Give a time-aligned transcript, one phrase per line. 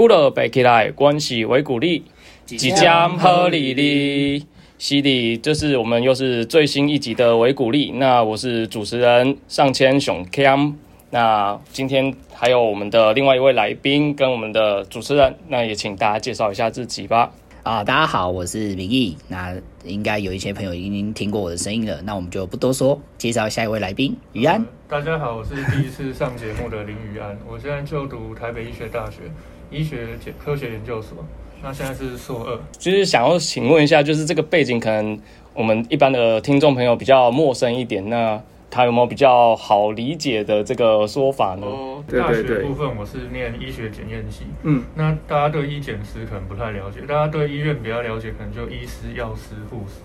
[0.00, 2.04] 鼓了背起来，关系为鼓励，
[2.46, 4.46] 即将合理哩。
[4.78, 7.92] 犀利，这是我们又是最新一集的维鼓励。
[7.96, 10.72] 那我是主持人上千熊 Cam。
[11.10, 17.30] 那今天还有我们的另外一位来宾跟我们的主持人，那也请大家介绍一下自己吧。
[17.62, 19.18] 啊，大家好，我是明义。
[19.28, 19.54] 那
[19.84, 24.64] 应该有一些朋友已经听过我的声音了，那我们就不多说，介绍下一位来宾于安。
[24.88, 29.24] 大家好，我是第一次上节目的林于安，我现在就读台北医学大学
[29.70, 30.08] 医学
[30.42, 31.18] 科学研究所。
[31.62, 35.18] 那现在是硕二，就是想要请问一下，就是这个背景可能
[35.52, 41.66] 我们一般的听众朋友比较陌生一点，那他有没有比较好理解的这个说法呢？
[41.66, 50.00] 哦，大学部分我是念医学检验系，嗯，那大家对医检师可能不太了解，大家对医院比较了解，可能就医师、药师、护士，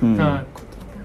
[0.00, 0.44] 嗯，那。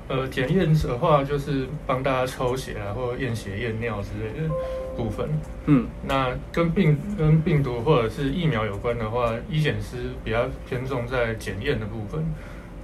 [0.09, 4.53] 呃，检验的话就是帮大家抽血啊，或验血、验尿之类的
[4.97, 5.29] 部分。
[5.67, 12.25] 嗯，那跟病、跟病毒或者是疫苗有关的话，医检师比较偏重在检验的部分。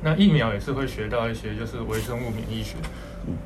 [0.02, 2.76] 那疫苗也是会学到一些，就是微生物免疫学。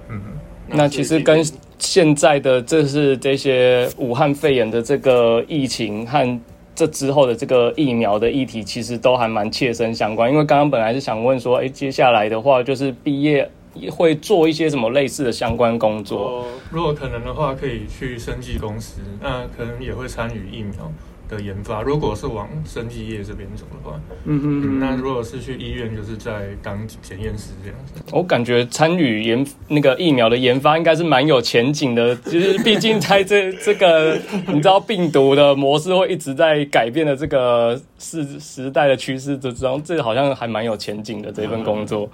[0.09, 0.21] 嗯，
[0.67, 1.43] 那其实跟
[1.79, 6.39] 现在的这是这些武汉肺炎的这个疫情和
[6.75, 10.31] 这之后的这个疫苗的议题，其实都还蛮切身相关。
[10.31, 13.49] 因为刚刚本来是想问说，哎，接下来的话就是毕业。
[13.89, 16.45] 会做一些什么类似的相关工作？
[16.71, 20.91] 如果可能的话，可以去生技公司，那可能也会参与疫苗
[21.29, 21.81] 的研发。
[21.81, 28.01] 如果是往生技业这边走的话，嗯嗯，那如果是去医院，就是在当检验师这样子。
[28.11, 34.17] 我感觉参与研那个疫苗的研发应该是蛮有前景的，就是毕竟在这这个
[34.47, 42.09] 你知道病毒的模式会一直在改变的这个时时代的趋势之中，这好像还蛮有前景的这份工作。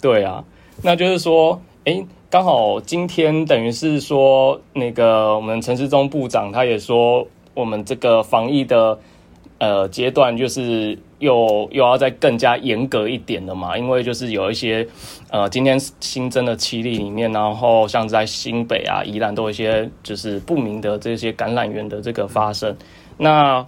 [0.00, 0.44] 对啊。
[0.82, 8.98] 那就是说，哎，刚好今天等于是说，那个我们陈世忠部长他也说，我们这个防疫的
[9.58, 14.86] 呃阶段，就是又又要再更加严格一点的嘛，因为就是有一些
[15.30, 22.76] 呃今天新增的七例里面，然后像在新北啊、宜兰都有一些就是不明的这些感染源的这个发生，
[23.16, 23.66] 那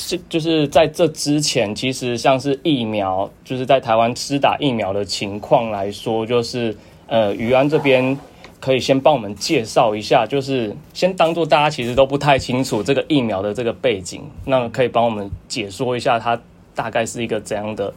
[0.00, 6.74] 是就是在这之前，其实像是疫苗，就是在台湾施打疫苗的情况来说，就是
[7.06, 8.18] 呃，余安这边
[8.58, 16.40] 可以先帮我们介绍一下，就是先当做大家其实都不太清楚这个疫苗的这个背景，那可以帮我们解说一下它
[16.74, 17.92] 大概是一个怎样的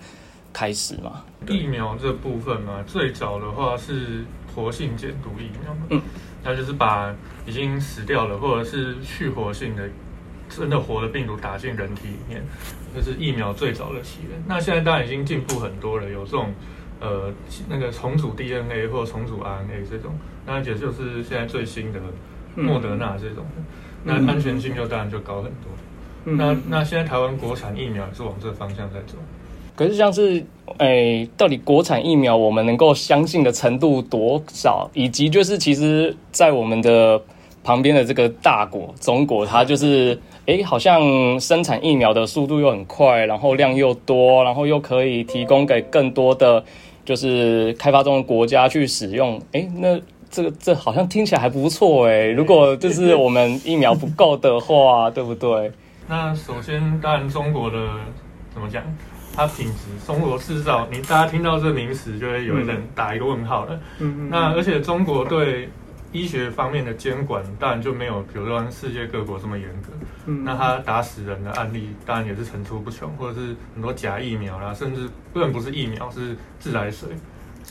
[0.51, 1.23] 开始吗？
[1.47, 6.01] 疫苗这部分嘛，最早的话是活性减毒疫苗，嗯，
[6.43, 7.15] 它就是把
[7.47, 9.83] 已经死掉了或者是去活性的。
[10.57, 12.43] 真的活的病毒打进人体里面，
[12.93, 14.41] 这是疫苗最早的起源。
[14.47, 16.53] 那现在当然已经进步很多了，有这种
[16.99, 17.33] 呃
[17.67, 20.11] 那个重组 DNA 或重组 RNA 这种，
[20.45, 21.99] 那也就是现在最新的
[22.55, 23.43] 莫德纳这种，
[24.03, 25.71] 那安全性就当然就高很多。
[26.25, 29.17] 那那现在台湾国产疫苗也是往这个方向在走。
[29.75, 30.45] 可是像是
[30.77, 34.89] 诶，到底国产疫苗我们能够相信的程度多少？
[34.93, 37.19] 以及就是其实，在我们的
[37.63, 40.19] 旁边的这个大国中国，它就是。
[40.45, 46.61] 哎，好像生产疫苗的速度又很快，然后量又多，然后又可以提供给更多的
[47.05, 49.41] 就是开发中的国家去使用。
[49.53, 49.97] 哎，那
[50.29, 52.25] 这个这好像听起来还不错哎。
[52.27, 55.71] 如果就是我们疫苗不够的话，对不对？
[56.09, 57.77] 那首先，当然中国的
[58.53, 58.83] 怎么讲？
[59.35, 63.79] 它品质，中国制造，你大家听到这名词就会有一点打一个问号了。
[63.99, 64.29] 嗯嗯。
[64.29, 65.69] 那而且中国对。
[66.13, 69.89] 医学方面的监管当然就没有，比如说世界各国这么严格。
[70.27, 77.09] 嗯，那他打死人的案例当然也是层出不穷，或者是很多假疫苗啦，甚至根本不是疫苗，是自来水。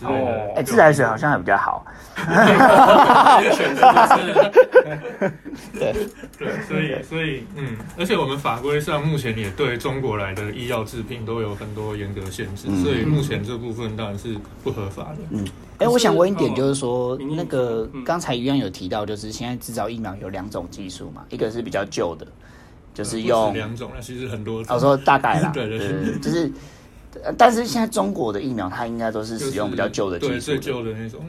[0.02, 1.84] 哦，哎，自来水好像还比较好。
[5.72, 5.92] 对
[6.38, 15.18] 对，所以所以嗯，而且我们法规上目前也对中国来的医药制品都有很多严格限制，所以目前这部分当然是不合法的。
[15.30, 15.46] 嗯，
[15.78, 22.26] 哎，我想问一点，就是说那个刚才一样有提到，就是现在制造疫苗有两种技术嘛，一个是比较旧的，
[22.92, 24.62] 就是用两种，那其实很多。
[24.68, 26.50] 我说大概啦， 对对对，就是。
[27.36, 31.20] 但是现在中国的疫苗，它应该都是使用比较旧的技术，最旧的那种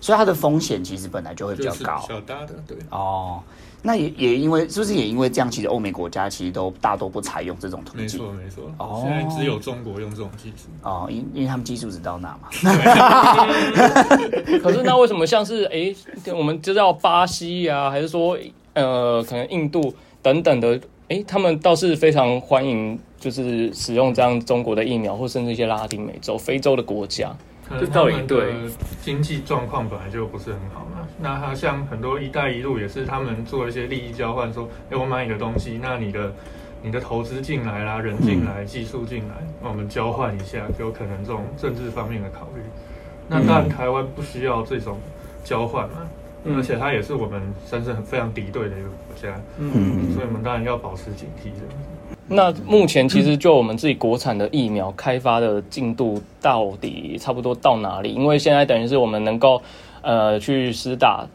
[0.00, 2.76] 所以它的风险其实本来就会比较高，较大的，对。
[2.90, 3.40] 哦，
[3.82, 8.64] 那也也因为是不是也因为这样，其实欧美国家其实都大多不采用这种途径，没错没错。
[8.78, 12.48] 哦，现在只有中国用这种技术，哦，因因为他们技术只到那嘛。
[14.62, 15.94] 可是那为什么像是哎，
[16.34, 18.36] 我们知道巴西呀，还是说
[18.74, 22.98] 呃，可能印度等等的，哎，他们倒是非常欢迎。
[23.22, 27.32] 就是使用这样中国的疫苗，或甚至一些拉丁美洲、非洲的国家，
[27.80, 28.52] 就到底对。
[29.00, 31.06] 经济状况本来就不是很好嘛。
[31.20, 36.32] 那它像很多“一带一路”也是他们做一些利益交换，说：“哎，我买你的东西，那你的
[36.82, 42.62] 你的投资进来啦，人进来，技术进来，那我们交换一下，就有可能这种政治方面的考虑。
[43.28, 44.98] 那当然，台湾不需要这种
[45.44, 46.08] 交换嘛，
[46.56, 51.88] 而且它也是我们算是很非常敌对的一个国家，嗯，所以我们当然要保持警惕这样子。
[52.28, 58.12] 那目前其实就我们自己国产的疫苗开发的进度到底差不多到哪里？
[58.12, 59.60] 因为现在等于是我们能够
[60.02, 61.26] 呃去施打。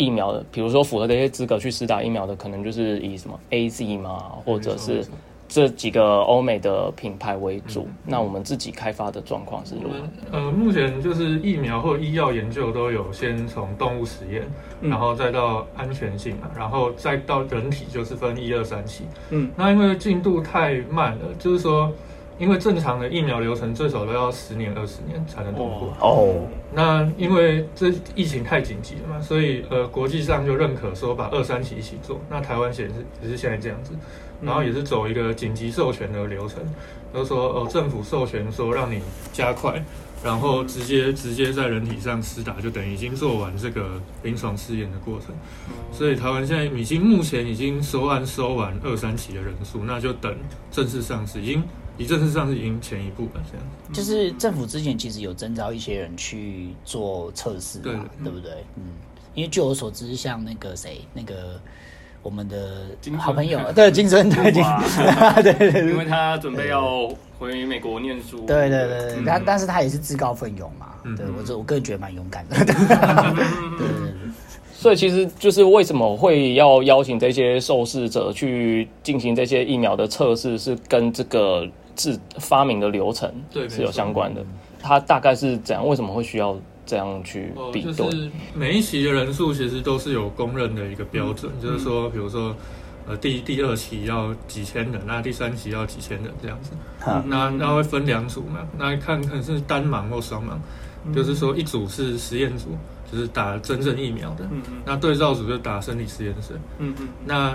[0.00, 5.04] 疫苗的，比如说符合这些资格去施打疫苗的，可能就是以什么 A Z 嘛，或者是
[5.48, 7.88] 这几个欧美的品牌为主。
[8.04, 9.96] 那我们自己开发的状况是如何？
[10.30, 14.46] 呃，目前就是疫苗或医药研究都有先从动物实验，
[14.80, 19.04] 然后再到安全性嘛，然后再到人体，就是分一二三期。
[19.30, 21.90] 嗯，那因为进度太慢了，就是说。
[22.38, 26.36] 因为正常的疫苗流程最少都要十年二十年才能通过哦。
[26.72, 32.20] 那因为这疫情太紧急了嘛，所以呃国际上就认可说把二三期一起做。
[32.30, 33.92] 那台湾显示也是现在这样子，
[34.42, 36.58] 然后也是走一个紧急授权的流程，
[37.12, 39.00] 就是说哦政府授权说让你
[39.32, 39.82] 加快，
[40.22, 45.34] 然后直接直接在人体上施打，就等于已经做完这个临床试验的过程。
[45.92, 50.36] 所以台湾现在已经目前已经收案收完二三期的人数，那就等
[50.70, 51.62] 正式上市已经。
[51.98, 53.66] 离正式上市已经前一步了，这样。
[53.92, 58.52] 就是政府之前其实有征召一些人去做测试嘛，对不对？
[58.76, 58.84] 嗯，
[59.34, 61.60] 因为据我所知，像那个谁，那个
[62.28, 64.62] 我们的好朋友，对金生，对金，
[65.42, 67.08] 对对对，因为他准备要
[67.38, 74.12] 回美国念书，对对对对，但但是他也是自告奋勇嘛，对我这我个人觉得蛮勇敢的， 对对对。
[74.74, 81.66] 所以其实就是为什么会要邀请这些受试者去进行这些疫苗的测试，是跟这个。
[81.98, 84.40] 制发明的流程对是有相关的，
[84.80, 85.84] 它大概是怎样？
[85.84, 86.56] 为什么会需要
[86.88, 87.92] 这样去比对？
[87.92, 92.56] 就是每一期的人数其实都是有公认的一个标准，就是说，比如说，
[93.06, 96.70] 呃，第第二期要几千人，那第三期要几千人这样子。
[97.26, 98.66] 那那会分两组嘛？
[98.78, 102.68] 那看看是单盲或双盲，就是说一组是实验组，
[103.12, 104.48] 就是打真正疫苗的，
[104.86, 106.54] 那对照组就打生理实验室。
[106.78, 107.54] 嗯嗯，那。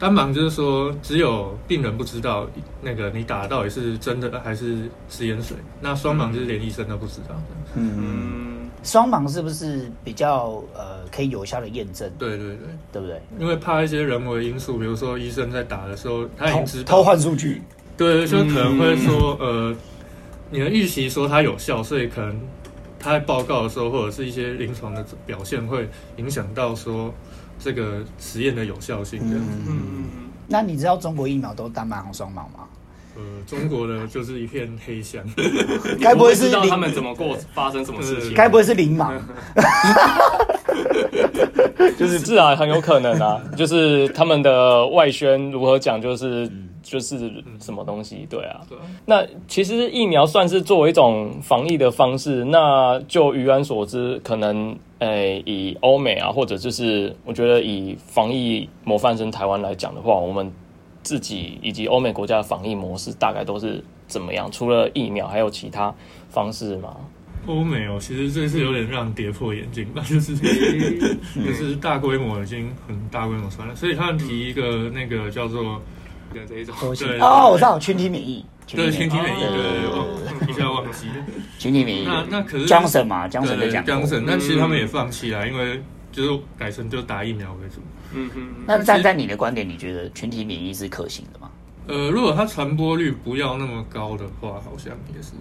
[0.00, 2.48] 单盲就是说，只有病人不知道
[2.80, 5.54] 那个你打到底是真的还是食盐水。
[5.78, 7.38] 那双盲就是连医生都不知道。
[7.74, 8.49] 嗯，
[8.82, 12.10] 双盲是不是比较呃可以有效的验证？
[12.18, 12.58] 对对对，
[12.92, 13.20] 对不对？
[13.38, 17.62] 因为怕一些人为因素，比如说医生在打的时候，他已经知偷换数据。
[17.96, 19.76] 对，就可能会说呃，
[20.50, 22.40] 你的预期说它有效，所以可能
[22.98, 27.12] 他在报告的时候或者是一些临床的表现会影响到说。
[27.62, 29.44] 这个实验的有效性，这样。
[29.68, 32.66] 嗯，那你知道中国疫苗都单盲和双盲吗？
[33.20, 35.22] 呃，中国的就是一片黑箱。
[36.00, 38.32] 该不会是他们怎么过发生什么事情？
[38.34, 39.12] 该不会是零盲？
[41.98, 46.50] 就是自然很有可能啊， 就是他们的外宣如何讲，就是。
[46.82, 47.30] 就是
[47.60, 48.62] 什么东西，对啊。
[49.04, 52.42] 那其实疫苗算是作为一种防疫的方式。
[52.46, 60.50] 那就于安所知，可能诶，以欧美啊，或者就是我觉得以防疫模范生台湾来讲的话，我们
[61.02, 64.50] 自己以及欧美国家的防疫模式大概都是怎么样？
[64.50, 65.94] 除了疫苗，还有其他
[66.28, 66.96] 方式吗？
[67.46, 75.80] 欧美哦，其实这是有点让跌破眼镜吧，就是 就是大规模已经很大规模传了，所以他们提一个那个叫做。
[76.48, 81.14] 这一种对哦，我知道群体免疫，对群体免疫，对对对，一下忘记了
[81.58, 82.04] 群体免疫。
[82.06, 87.80] 那那可是江省嘛，江省在讲江省，但其实他们也放弃了，因为就是改成就打疫苗为主。
[88.14, 88.48] 嗯哼。
[88.66, 91.50] 那站在你的观点，你觉得群体免疫是可行的吗？
[91.86, 95.32] 呃，如果它传播率不要那么高的话，好像也是。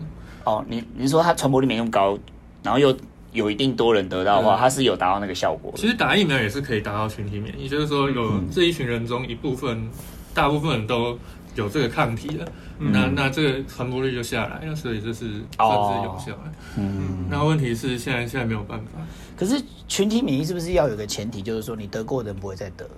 [0.44, 2.18] 哦，你你说它传播率没那么高，
[2.64, 2.96] 然后又
[3.32, 5.74] 有一定多人得到的话，它是有达到那个效果。
[5.76, 9.88] 其实打疫苗也是可以达到群体免疫，就是说有这一群人中一部分。
[10.32, 11.18] 大部分人都
[11.60, 12.46] 有这个抗体了，
[12.80, 15.26] 那那这个传播率就下来了，所以这是
[15.58, 16.52] 算是有效的。
[16.78, 19.00] 嗯，那问题是现在现在没有办法。
[19.38, 22.90] 可是群体免疫是不是要有个前提，就是说你得过的人不会再得？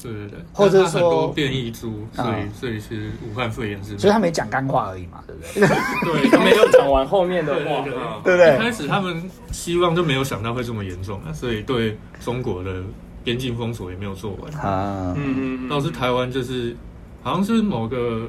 [0.00, 3.98] 对对对，或者说变异株，所以所以是武汉肺炎是。
[3.98, 6.20] 所以他没讲干话而已嘛，对不对？
[6.20, 7.82] 对，他没有讲完后面的话，
[8.22, 8.54] 对不对？
[8.54, 12.80] 一开始他们希望就没有想到会这么严重啊，所以对中国的
[13.24, 15.14] 边境封锁也没有做完啊。
[15.16, 16.76] 嗯嗯，倒是台湾就是。
[17.22, 18.28] 好像是某个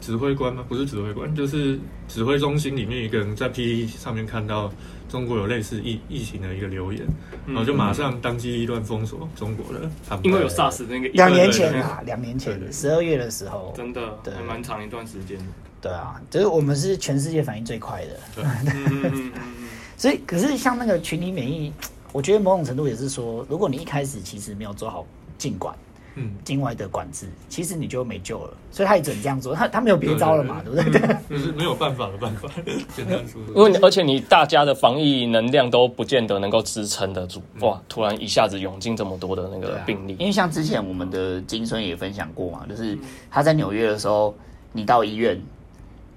[0.00, 0.64] 指挥官吗？
[0.68, 4.72] 不是指挥官，就是指挥中心里面一个人在 PPT 上面看到
[5.08, 7.06] 中国有类似疫疫情的一个留言，
[7.46, 9.90] 然后就马上当机立断封锁中国的。
[10.22, 15.38] 因为有 SARS 那个两年前啊，两年前十二月的时候，真的还蛮长一段时间。
[15.80, 18.10] 对啊，就是我们是全世界反应最快的。
[18.36, 19.12] 对，
[19.98, 21.72] 所以可是像那个群体免疫，
[22.12, 25.04] 我觉得某种程度也是说，如果你一开始其实没有做好，
[25.36, 25.74] 尽管。
[26.14, 28.54] 嗯，境外的管制，其实你就没救了。
[28.70, 31.16] 所以他也只能这样做，他他没有别招了嘛，对不对？
[31.30, 32.48] 就是没有办法的办法，
[32.94, 33.40] 简单说。
[33.54, 37.80] 因为而且你大家的防疫能量都不见得能够支撑得住，哇！
[37.88, 40.16] 突然一下子涌进这么多的那个病例。
[40.18, 42.98] 因为像之前我们的金孙也分享过嘛，就是
[43.30, 44.34] 他在纽约的时候，
[44.72, 45.40] 你到医院，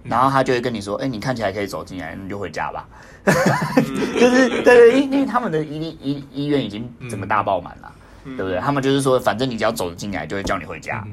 [0.03, 2.87] 然后他就会跟你说：“哎，你看起来可以走进来，你就回家吧。”
[3.25, 7.91] 就是对对，因因为他们的医医医院已经整个大爆满了，
[8.25, 8.59] 对不对？
[8.59, 11.05] 他们就是说，反正你只要走进来，就会叫你回家。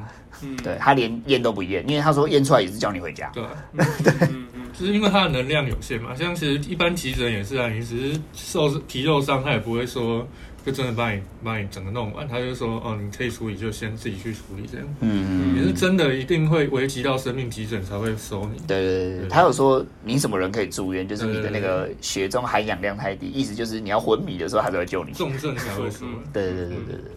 [0.63, 3.31] 对他连验都不验，因为他说验出来也是叫你回家。
[3.33, 3.45] 对
[4.73, 6.15] 就是因为他的能量有限嘛。
[6.15, 10.27] 像其实一般急诊也是啊，你只是受皮肉伤，他也不会说。
[10.65, 14.87] 就真的帮你帮你整个弄完，他就说哦，你可以处理，就先自己去处理这样。
[15.01, 18.61] 嗯嗯，也是真的一定会危及到生命急诊才会收你。
[18.65, 25.13] 对对对，他有说你什么人可以住院，就是你的那个血中含氧量太低，意思就是你要昏迷的时候，他才会救你。
[25.15, 26.07] 重症才会收。
[26.33, 27.11] 对对对对对。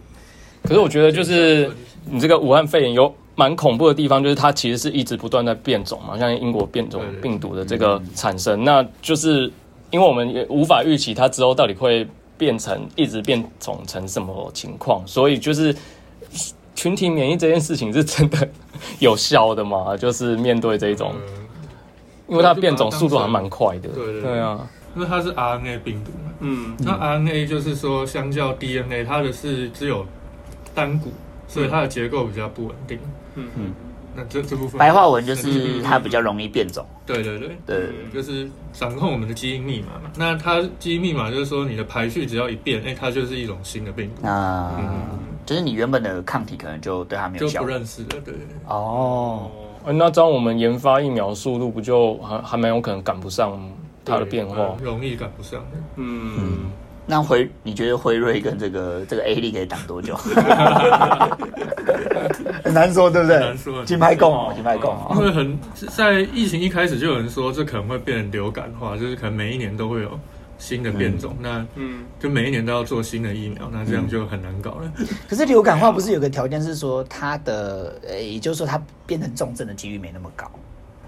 [0.64, 1.70] 可是我觉得就是
[2.10, 9.52] 你这个武汉肺炎有蛮恐怖的地方，就是它其实是一直不断在变种嘛，像英国变种病毒的这个产生，那就是
[9.90, 12.04] 因为我们也无法预期它之后到底会。
[12.38, 15.02] 变成一直变种成什么情况？
[15.06, 15.74] 所以就是
[16.74, 18.46] 群体免疫这件事情是真的
[19.00, 19.96] 有效的嘛？
[19.96, 21.14] 就是面对这种，
[22.28, 23.88] 因为它变种速度还蛮快的。
[23.88, 26.34] 对对啊，因为它是 RNA 病毒嘛。
[26.40, 30.04] 嗯，那 RNA 就是说，相较 DNA，它的是只有
[30.74, 31.14] 单股，
[31.48, 32.98] 所以它的结构比较不稳定。
[33.02, 33.72] 嗯嗯。
[34.18, 36.86] 那这这部分白话文就是它比较容易变种。
[37.04, 40.10] 对对对对，就是掌控我们的基因密码嘛。
[40.16, 44.74] 那它基因密码就是说，你的排序只要一变，哎，它就是一种新的病毒啊。
[44.78, 48.08] 嗯，就是你原本的抗体可能就对它没有效，就不认识了。
[48.24, 48.34] 对。
[48.66, 49.50] 哦，
[49.84, 53.60] 那这样我们研发疫苗速度不就还还蛮有可能赶不上
[54.02, 54.74] 它的变化？
[54.82, 55.62] 容易赶不上。
[55.96, 56.70] 嗯。
[57.06, 60.16] 那辉，你觉得辉瑞跟这个这个 A 力可以挡多久？
[62.64, 63.38] 很难说，对不对？
[63.38, 63.84] 难说。
[63.84, 64.96] 金牌共，金牌共。
[65.14, 65.56] 因为很
[65.94, 70.18] 在疫情一开始就有人说，这可能会变成流感化，就是可能每一年都会有
[70.58, 71.36] 新的变种。
[71.40, 74.92] 那嗯，就每一年都要做新的疫苗，那这样就很难搞了。
[75.28, 80.50] 可是流感化不是有个条件是说，它的呃，也就是说它变成重症的几率没那么高。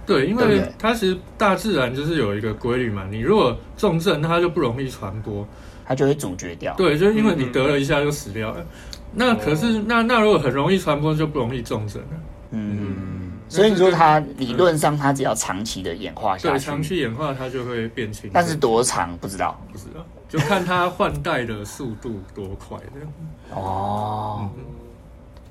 [0.06, 5.46] 对，因为它其实大自然就是有一个规律嘛，你如果重症，那它就不容易传播。
[5.88, 6.74] 它就会阻绝掉。
[6.76, 8.64] 对，就是因为你得了一下就死掉了。
[9.10, 12.08] 那可是那那如果很容易传播，就不容易重症了。
[12.50, 18.28] 嗯，所以你说它理论上它只要长期的演化下去，长期演化它就会变轻。
[18.32, 23.10] 但是多长不知道，不知道，就看它换代的速度多快这样。
[23.56, 24.50] 哦，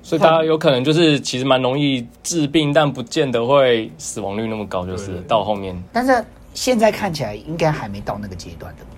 [0.04, 5.76] 所以它有可能就是其实蛮容易治病，但不见得会死亡率那么高，就是到后面。
[5.92, 8.97] 但是现在看起来应该还没到那个阶段，对不对？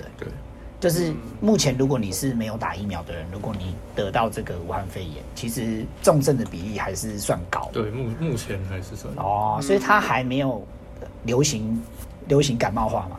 [0.81, 0.91] 对。
[0.91, 7.69] 就是目前，如果你是没有打疫苗的人，如果你得到这个武汉肺炎，其实重症的比例还是算高。
[7.71, 10.67] 对，目目前还是算哦，所以它还没有
[11.25, 11.79] 流行
[12.29, 13.19] 流行感冒化嘛？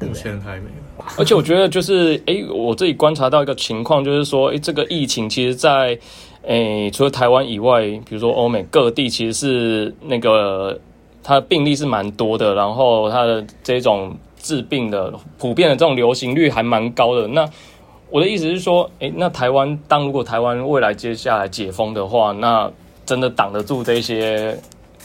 [0.00, 1.04] 目前还没有。
[1.16, 5.96] 而且我觉得就是，哎，我这里观察到一个情况，就是说，哎，这个疫情其实，在
[6.44, 10.76] 哎除了台湾以外，比如说欧美各地，其实是那个
[11.22, 14.16] 它的病例是蛮多的，然后它的这种。
[14.48, 17.28] 治病的普遍的这种流行率还蛮高的。
[17.28, 17.46] 那
[18.08, 22.70] 我的意思是说，诶，那台湾当如果台湾未来接下来解封的话，那
[23.04, 24.58] 真的挡得住这些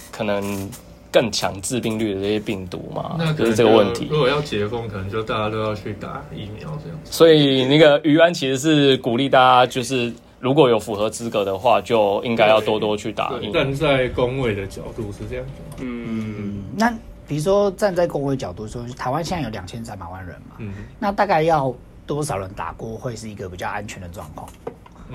[0.09, 0.69] 可能
[1.12, 3.17] 更强致病率的这些病毒吗？
[3.19, 4.07] 那就是这个问题。
[4.09, 6.97] 如果要解封，可能就大家都要去打疫苗这样。
[7.03, 13.33] 所以那个余安其实是鼓励大家，就是如果有符合资格的话，就应该要多多去打。
[13.53, 15.51] 站在工位的角度是这样子。
[15.81, 16.97] 嗯，那。
[17.27, 20.55] 比如说，站在工会角度说，台湾现在有两千三百万人嘛，
[20.99, 21.73] 那大概要
[22.05, 24.49] 多少人打过会是一个比较安全的状况？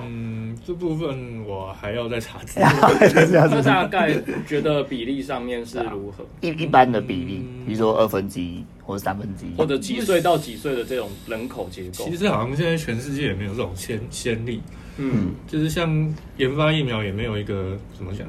[0.01, 2.69] 嗯，这部分我还要再查资料。
[3.51, 4.13] 那大概
[4.47, 6.25] 觉得比例上面是如何？
[6.39, 12.05] 一 一般的比例，比如说二分之一或者三分之一，或者几岁到几岁的这种人口结构。
[12.05, 14.61] 其实好像现在全世界也没有这种先先例。
[14.97, 18.27] 嗯，就是像研发疫苗也没有一个怎么讲？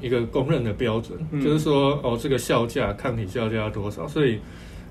[0.00, 4.08] 一个公认的标准，就是说，哦，这个效价抗体效价多少？
[4.08, 4.40] 所以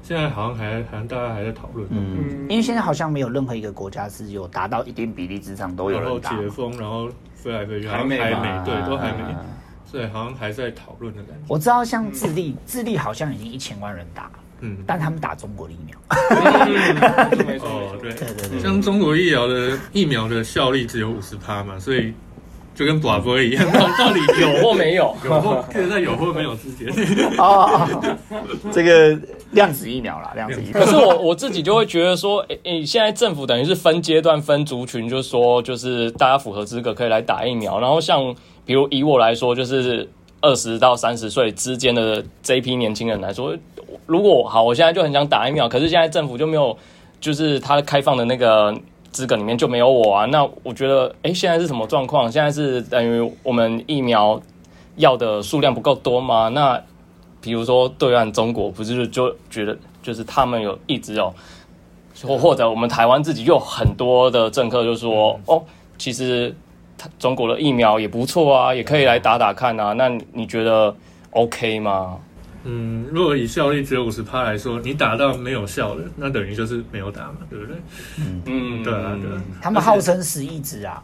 [0.03, 1.87] 现在好像还还大家还在讨论。
[1.89, 6.35] 嗯，因为现在好像没有任何一个国家是有达到一定比例之上都有人打。
[6.35, 9.23] 解封，然后飞来飞去，还没，对，都还没，
[9.85, 11.43] 所以好像还在讨论的感觉。
[11.47, 15.97] 我知道，像智利，智利好像已经一千万人打，嗯，但他们打中国的疫苗。
[17.61, 22.13] 哦，对对对，像中国疫苗的疫苗的效力只有五十趴嘛，所以。
[22.75, 23.65] 就跟寡妇一样，
[23.97, 25.13] 到底有或没有？
[25.25, 26.87] 有或现在有或没有之间。
[27.37, 27.89] 哦，
[28.71, 29.19] 这个
[29.51, 30.73] 量子疫苗啦，量子疫苗。
[30.73, 37.79] 可是我我自己就会觉得说，诶、诶，现在政府等于是分阶段、分族群，就是说，就是大家符合资格可以来打疫苗。
[37.79, 38.33] 然后像
[38.65, 40.09] 比如以我来说，就是
[40.39, 43.53] 二十到三十岁之间的这一批年轻人来说，
[44.05, 46.77] 如果好，我现在就很想打疫苗，可是现在政府就没有，
[47.19, 48.73] 就是它开放的那个。
[49.11, 50.25] 资格里面就没有我啊？
[50.25, 52.31] 那我觉得，哎，现在是什么状况？
[52.31, 54.39] 现在是等于我们疫苗
[54.97, 56.49] 要的数量不够多吗？
[56.49, 56.81] 那
[57.41, 61.33] 比如说对岸中国不是就觉得，就是他们有一直有，
[62.23, 65.63] 或或者我们台湾自己有很多的政客就说，哦，
[65.97, 66.55] 其实
[67.17, 69.93] 中国的疫苗也不错啊，也可以来打打看啊。
[69.93, 70.93] 那你觉得
[71.31, 72.17] OK 吗？
[72.63, 77.75] 嗯，如果以效率只有五十趴来说，你打到没有效的，那等于就是没有打嘛，对不对？
[78.17, 79.31] 嗯嗯，对啊对。
[79.61, 81.01] 他们号称十亿支啊，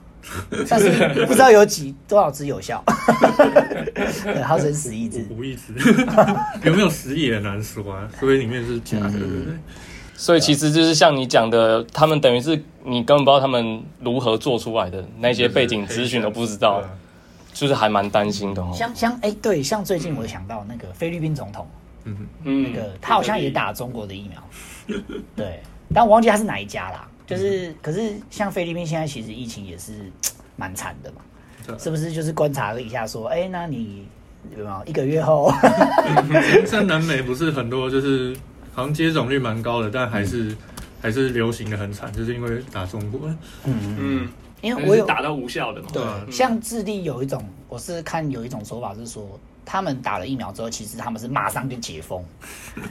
[0.68, 0.90] 但是
[1.26, 2.84] 不知道有几多少支有效。
[4.24, 5.74] 对，号称十亿支，五亿支，
[6.64, 9.54] 有没有十亿也难说啊，所以里面是假的，对不对？
[10.18, 16.82] 所以其实就是像你讲的，他们等于是你根本不知道他们如何做出来的，那些背景资讯都不知道。
[17.56, 18.72] 就是还蛮担心的哦。
[18.76, 21.68] 像像哎，对，像最近我想到那个菲律宾总统，
[22.04, 25.02] 嗯嗯，那个他好像也打中国的疫苗，
[25.36, 25.62] 对，
[25.94, 27.08] 但我忘记他是哪一家啦。
[27.26, 30.12] 就是，可是像菲律宾现在其实疫情也是
[30.56, 31.22] 蛮惨的嘛，
[31.80, 32.12] 是不是？
[32.12, 34.06] 就是观察了一下，说，哎，那你
[34.56, 35.52] 有没有一个月后？
[36.68, 38.36] 在南美不是很多，就是
[38.74, 40.56] 好像接种率蛮高的，但还是
[41.02, 43.28] 还是流行的很惨，就是因为打中国。
[43.64, 44.30] 嗯嗯。
[44.66, 52.26] 因为我有打到无效的嘛，对，像智利有一种，我是看有一种说法是说，他们打了疫苗之后，其实他们是马上就解封，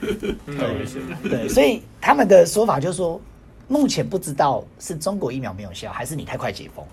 [0.46, 3.20] 对对，所以他们的说法就是说，
[3.66, 6.84] 目前不知道是中国疫苗没有效，还是你太快解封。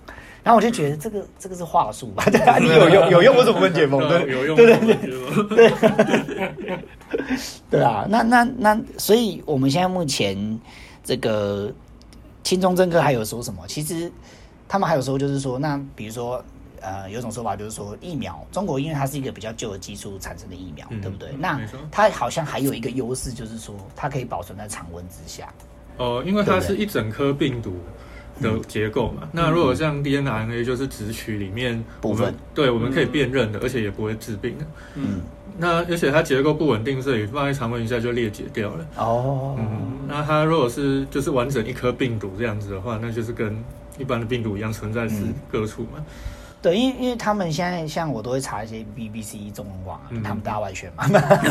[0.43, 4.00] 然后我就觉得这个这个是话术吧， 对啊，你有用有用，我怎么会解封？
[4.09, 5.71] 对，有用，对对对
[6.57, 6.79] 对，
[7.69, 10.59] 对啊，那那那，所以我们现在目前
[11.03, 11.72] 这个
[12.44, 13.61] 轻中政客还有说什么？
[13.67, 14.11] 其实。
[14.72, 16.42] 他们还有时候就是说，那比如说，
[16.79, 21.27] 呃，有种说法就是说，疫苗中国因为它是一个比较旧的技术产生的疫苗，对不对？
[21.38, 21.60] 那
[21.92, 25.51] 它好像还有一个优势，就是说它可以保存在常温之下。
[25.98, 27.74] 哦，因为它是一整颗病毒
[28.40, 29.27] 的结构嘛。
[29.34, 34.66] 那如果像 DNA 就是只取里面部分，对，我们可以辨认的，而且也不会致病的。
[34.96, 35.20] 嗯。
[35.57, 38.86] 那而且它结构不稳定，所以放在常温一下就裂解掉了。
[38.96, 39.57] 哦。
[39.60, 40.00] 嗯。
[40.07, 43.62] 那它如果是就是完整一颗病毒这样子的话，那就是跟
[44.01, 45.16] 一般的病毒一样存在是
[45.51, 46.03] 各处嘛？
[46.61, 51.07] 对，因为因为他们现在像我都会查一些 BBC 中文网，他们大外宣嘛，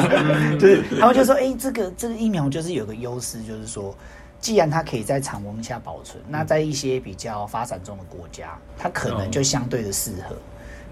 [0.58, 3.92] 就是他们就说，哎，这个这个疫苗就是有个优势，就是说，
[4.40, 10.36] 既然它可以在常温下保存，那在一些比较发展中的国家，它可能就相对的适合，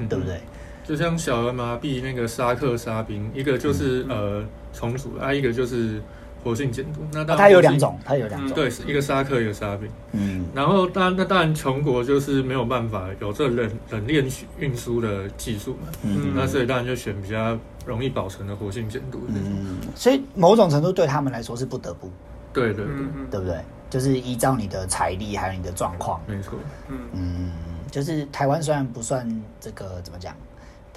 [0.08, 0.40] 对不对？
[0.84, 6.02] 就像小儿麻痹那个沙克沙宾，一个就是呃重组，啊，一个就是。
[6.48, 9.86] 活性减毒，那它有两种，它有两种，对，一个沙克，一个沙宾。
[10.12, 14.26] 嗯，然后当那当然穷国就是没有办法有这冷冷链
[14.58, 19.20] 运输的技术嘛，嗯，那所以当然就选比较容易保存的活性减毒。
[19.28, 22.10] 嗯，所以某种程度对他们来说是不得不，
[22.54, 22.94] 对对对，
[23.30, 23.58] 对不对？
[23.90, 26.54] 就是依照你的财力还有你的状况，没错，
[26.88, 26.96] 嗯。
[27.12, 27.52] 嗯，
[27.90, 29.28] 就是台湾虽然不算
[29.60, 30.34] 这个怎么讲。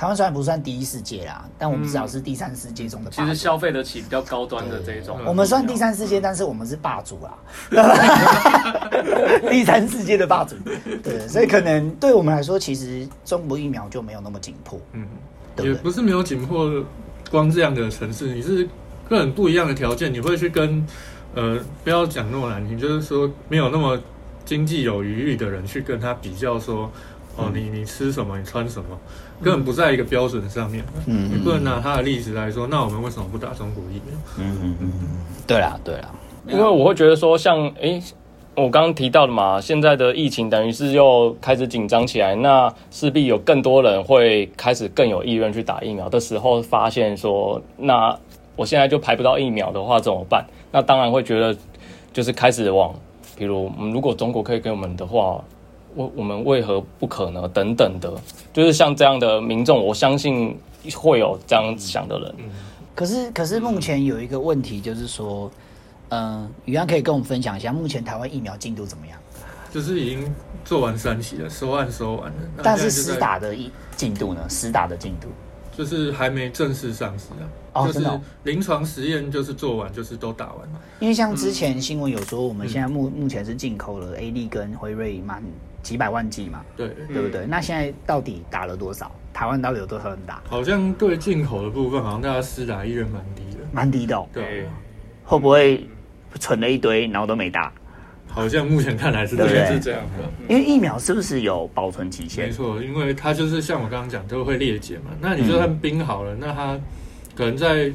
[0.01, 3.11] 台湾虽然不算第一世界啦，但我们至少是第三世界中的。
[3.11, 5.19] 其实消费得起比较高端的这一种。
[5.27, 7.37] 我们算第三世界，但是我们是霸主啦。
[9.47, 10.55] 第三世界的霸主，
[11.03, 14.81] 对，所以可能对我们来说，其实中国疫苗就没有那么紧迫。
[14.93, 15.05] 嗯，
[15.57, 16.83] 也不是没有紧迫，
[17.29, 18.67] 光这样的城市，你是
[19.07, 20.83] 个人不一样的条件，你会去跟
[21.35, 24.01] 呃，不要讲那么难听，就是说没有那么
[24.45, 26.91] 经济有余裕的人去跟他比较，说
[27.35, 28.99] 哦，你你吃什么，你穿什么。
[29.43, 34.15] 根本不在一个标准上面，嗯，你不能拿他的例子来说，那我们为什么不打中国疫苗？
[34.37, 34.91] 嗯嗯嗯，
[35.47, 36.11] 对啦对啦，
[36.47, 38.01] 因为我会觉得说，像诶，
[38.55, 48.15] 我刚刚提到的嘛，现在的疫情等于是又开始紧张起来，那势必有更多人会开始更有意愿去打疫苗的时候，发现说，那
[48.55, 50.45] 我现在就排不到疫苗的话怎么办？
[50.71, 51.57] 那当然会觉得
[52.13, 52.93] 就是开始往，
[53.37, 55.43] 比如如果中国可以给我们的话。
[55.95, 57.47] 我我们为何不可呢？
[57.49, 58.13] 等等的，
[58.53, 60.57] 就是像这样的民众，我相信
[60.95, 62.35] 会有这样想的人。
[62.95, 65.49] 可是，可是目前有一个问题，就是说，
[66.09, 69.17] 嗯，宇安可以跟我们分享一下，目前台湾疫苗进度怎么样？
[69.71, 70.29] 就是已经
[70.65, 72.37] 做完三期了，收案收完了。
[72.61, 74.45] 但是实打的一进度呢？
[74.49, 75.29] 实打的进度
[75.75, 77.47] 就是还没正式上市啊。
[77.73, 78.05] 哦，就是
[78.43, 80.81] 临床实验就是做完，就是都打完了。
[80.99, 85.41] 因为像之前新闻有说，我们现在目目前是进口了 A D 跟辉瑞满
[85.81, 87.45] 几百万剂嘛，对对不对？
[87.47, 89.11] 那现在到底打了多少？
[89.33, 90.41] 台湾到底有多少人打？
[90.47, 94.27] 好像对进口的部分，好像大家施打意愿蛮低的，蛮低的。
[94.33, 94.65] 对，
[95.23, 95.87] 会不会
[96.39, 97.71] 存了一堆，然后都没打？
[98.27, 100.23] 好像目前看来是是这样的。
[100.47, 102.45] 因为疫苗是不是有保存期限？
[102.45, 105.11] 没错，因为它就是像我刚刚讲，都会裂解嘛。
[105.19, 106.79] 那你就算冰好了，那它
[107.35, 107.91] 可能在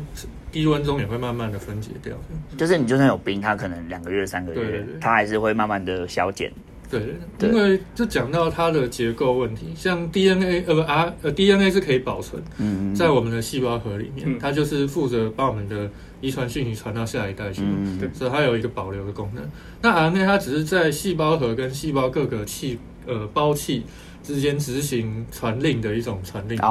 [0.51, 2.15] 低温中也会慢慢的分解掉。
[2.57, 6.53] 就是你就算有冰，它可能两个月、三个月，它还是会慢慢的消减。
[6.91, 12.43] 对，因为就讲到它的结构问题，像 DNA 呃不 R 呃 DNA 是可以保存，
[12.95, 17.63] 在我们的细胞核里面，它就是负责把我们的遗传讯息传到下一代去，
[17.99, 18.09] 对。
[18.13, 19.45] 所以它有一个保留的功能。
[19.83, 23.85] 那 RNA 它只是在细胞核跟细胞各个器呃胞器
[24.23, 26.71] 之间执行传令的一种传令兵，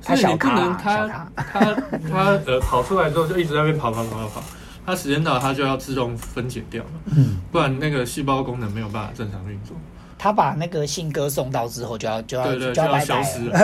[0.00, 1.74] 所以你不能它它
[2.10, 4.42] 它呃 跑出来之后就一直在那边跑跑跑跑跑。
[4.84, 9.76] 它时间到，它就要自动分解掉了，嗯，不然那个细胞功能没有办法正常运作。
[10.18, 13.58] 它把那个信鸽送到之后，就要就要就要消失了。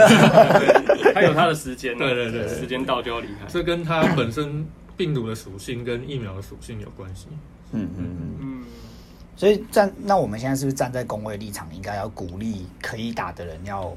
[1.15, 3.47] 它有它的时间，对对对，时间到就要离开。
[3.49, 7.27] 这跟它本身病毒的属性跟疫苗的属性有关系。
[7.73, 8.65] 嗯嗯嗯。
[9.37, 13.97] 所以站，那我们现在是不是站在工位立场，应该要鼓励可以打的人要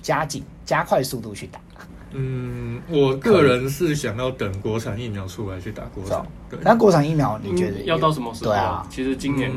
[0.00, 1.58] 加紧、加快速度去打？
[2.12, 6.20] 嗯，我个人是想要等国产疫苗出来去打国产。
[6.48, 8.50] 对，那国产疫苗你觉得要到什么时候？
[8.50, 9.50] 对啊，其实今年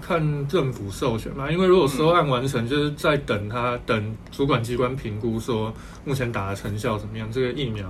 [0.00, 5.72] 看政府授权嘛，因为如果收案完成，就是在等他等主管机关评估说
[6.04, 7.86] 目前打的成效怎么样，这个疫苗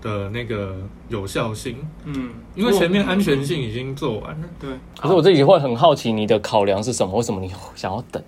[0.00, 0.76] 的那个
[1.08, 1.76] 有效性。
[2.04, 4.48] 嗯，因为前面安全性已经做完了。
[4.60, 7.16] 对，可是我自己会很好奇你的考量是什么？
[7.16, 8.22] 为什么你想要等？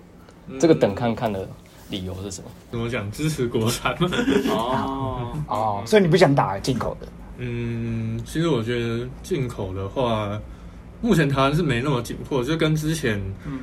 [0.59, 1.47] 这个等看看的。
[1.89, 2.49] 理由是什么？
[2.71, 3.11] 怎么讲？
[3.11, 3.95] 支持国产
[4.49, 7.07] 哦 哦，所以你不想打进口的？
[7.37, 10.39] 嗯，其实我觉得进口的话，
[11.01, 13.59] 目前台湾是没那么紧迫，就跟之前，嗯，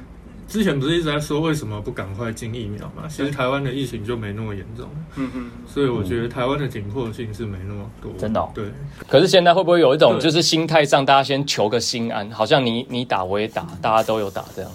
[0.48, 3.04] 之前不是一直在说为什么不赶快进疫苗嘛？
[3.08, 8.48] 其实台湾的疫情就没那么严重，嗯嗯，所以我觉得台湾的紧迫性是没那么多，真的。
[8.52, 8.64] 对。
[9.08, 14.70] 可是现在会不会有一种就是心态上，大家先求个心安，好像你你打我也打，大家都有打这样。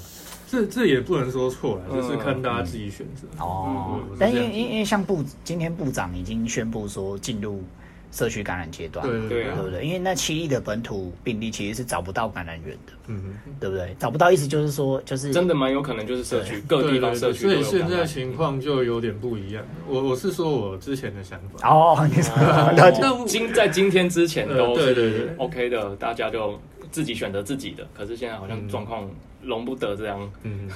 [0.49, 3.99] 这这也不能说错了，就是看大家自己选择哦。
[4.19, 7.63] 但因因因为像部今天部长已经宣布说进入
[8.11, 9.51] 社区感染阶段，对对对。
[9.55, 9.85] 不对？
[9.85, 13.93] 因为那七亿的本土病例其实是找不到感染源的，嗯，对不对？
[13.99, 19.61] 找不到意思就是说，就是真的蛮有可能就是社区各地方社区，所以现在情况就有点不一样。
[19.87, 21.67] 我我是说我之前的想法。
[21.67, 22.33] 哦，你说
[23.27, 25.35] 今在今天之前都对对对。
[25.37, 26.57] OK 的，大家就
[26.95, 27.85] 自己选择自己的。
[27.93, 29.09] 可是现在好像状况。
[29.43, 30.67] 容不得这样，嗯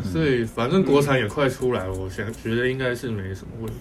[0.10, 3.74] 所以反正国产也快出来，我想觉得应该是没什么问题。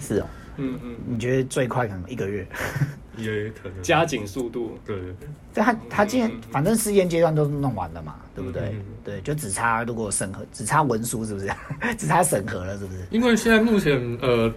[0.00, 2.44] 是哦，嗯嗯，你觉得最快可能一个月？
[3.16, 4.76] 也可能加紧速度。
[4.84, 8.74] 对对对，他他今天反正试验阶段都弄完了嘛，对不对？
[9.04, 11.48] 对，就只差如果审核，只差文书是不是？
[11.96, 12.98] 只差审核了是不是？
[13.12, 14.52] 因为现在目前呃。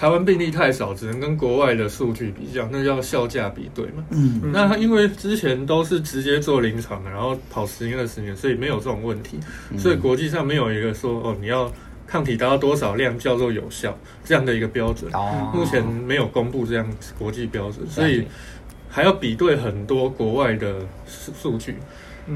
[0.00, 4.02] 台湾病例太少，只能跟国外的数据比较，那叫效价比对嘛。
[4.08, 9.38] 嗯，那因为之前都是直接做临床的，然后跑十年二十年，所以没有这种问题。
[9.76, 11.70] 所以国际上没有一个说哦，你要
[12.06, 15.12] 抗体达到多少量叫做有效这样的一个标准。
[15.12, 18.26] 哦，目前没有公布这样国际标准，所以
[18.88, 21.76] 还要比对很多国外的数数据，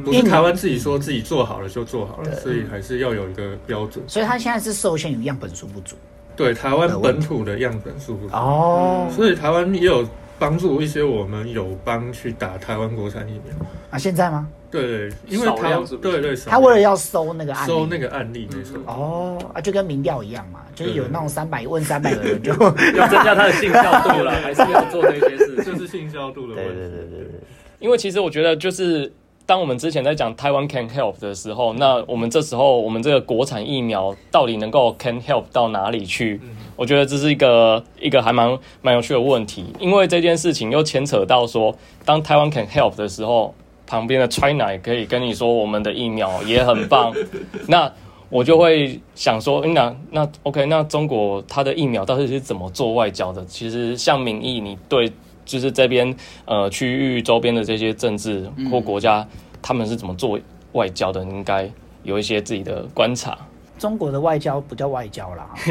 [0.04, 4.04] 不是台湾自己说自己做好了就做好了，所以还是要有一个标准。
[4.06, 5.96] 所以它现在是受限于样本数不足。
[6.36, 10.06] 对台湾本土的样本数哦，所以台湾也有
[10.38, 13.54] 帮助一些我们友邦去打台湾国产疫苗
[13.90, 13.98] 啊？
[13.98, 14.48] 现在吗？
[14.70, 22.52] 对，因为他对对，他为了要收那个案例收那个案例，没错哦啊，就跟民调一样嘛，就是有那种三百问三百个人，就
[22.98, 26.74] 要增加他的信效度了， 还是要做那些事，就是信效度的问题。
[26.74, 27.40] 对对对对对，
[27.78, 29.12] 因为其实我觉得就是。
[29.46, 36.40] 当我们之前在讲台湾 can help 的时候，那我们这时候我们这个国产疫苗到底能够 can help 到哪里去？
[36.76, 41.76] 我觉得这是一个一个还蛮蛮有趣的问题，因为这件事情又牵扯到说，
[42.06, 43.54] 当台湾 can help 的时候，
[43.86, 47.12] 旁边的 China 也可以跟你说我们的疫苗也很棒，
[47.68, 47.92] 那
[48.30, 53.44] 我就会想说，那那 OK，那中国它的疫苗到底是怎么做外交的？
[53.44, 55.12] 其实像民意，你对。
[55.44, 56.14] 就是这边
[56.46, 59.26] 呃区域周边的这些政治或国家，
[59.62, 60.38] 他们是怎么做
[60.72, 61.22] 外交的？
[61.24, 61.70] 应该
[62.02, 63.36] 有一些自己的观察。
[63.78, 65.50] 中国的外交不叫外交啦，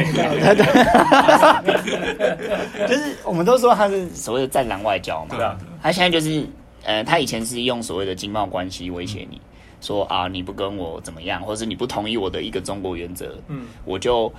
[2.88, 5.36] 就是我们都说他是所谓的战狼外交嘛。
[5.36, 6.45] 对啊，他现在就是
[6.83, 9.39] 呃，他以前是用所谓的经贸关系威胁你，
[9.79, 14.31] 说啊你不跟我怎么样，或者是你不同意我的一个中国原则，嗯，我就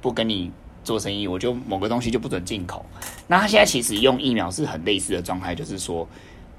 [0.00, 0.52] 不跟你。
[0.86, 2.86] 做生意，我就某个东西就不准进口。
[3.26, 6.06] 那他现在其实用疫苗是很类似的状态，就是说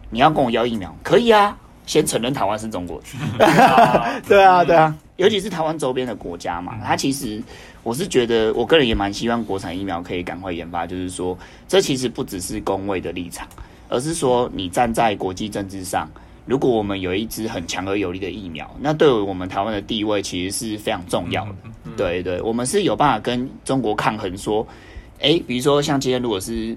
[0.09, 3.01] 你要跟我要疫苗，可以啊，先承认台湾是中国。
[4.27, 7.41] 对啊，对啊，尤其是台湾周边的国家嘛，它其实
[7.83, 10.85] 我是觉得，我个人也蛮希望国产疫苗可以赶快研发。
[10.85, 11.37] 就是说，
[11.67, 13.47] 这其实不只是工位的立场，
[13.87, 16.05] 而是说你站在国际政治上，
[16.47, 21.55] 如果我们有一支很强而有力的疫苗，那对我们台湾的地位其实是非常重要的。
[21.95, 24.35] 对对，我们是有办法跟中国抗衡。
[24.37, 24.65] 说，
[25.19, 26.75] 哎，比如说像今天如果是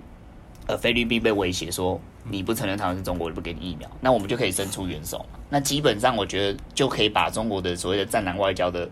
[0.67, 1.99] 呃菲律宾被威胁说。
[2.31, 8.89] 你不承认台湾是中国，就不给你疫苗，那我们就可以伸出援手那基本上，我觉得就可以把中国的所谓的战狼外交的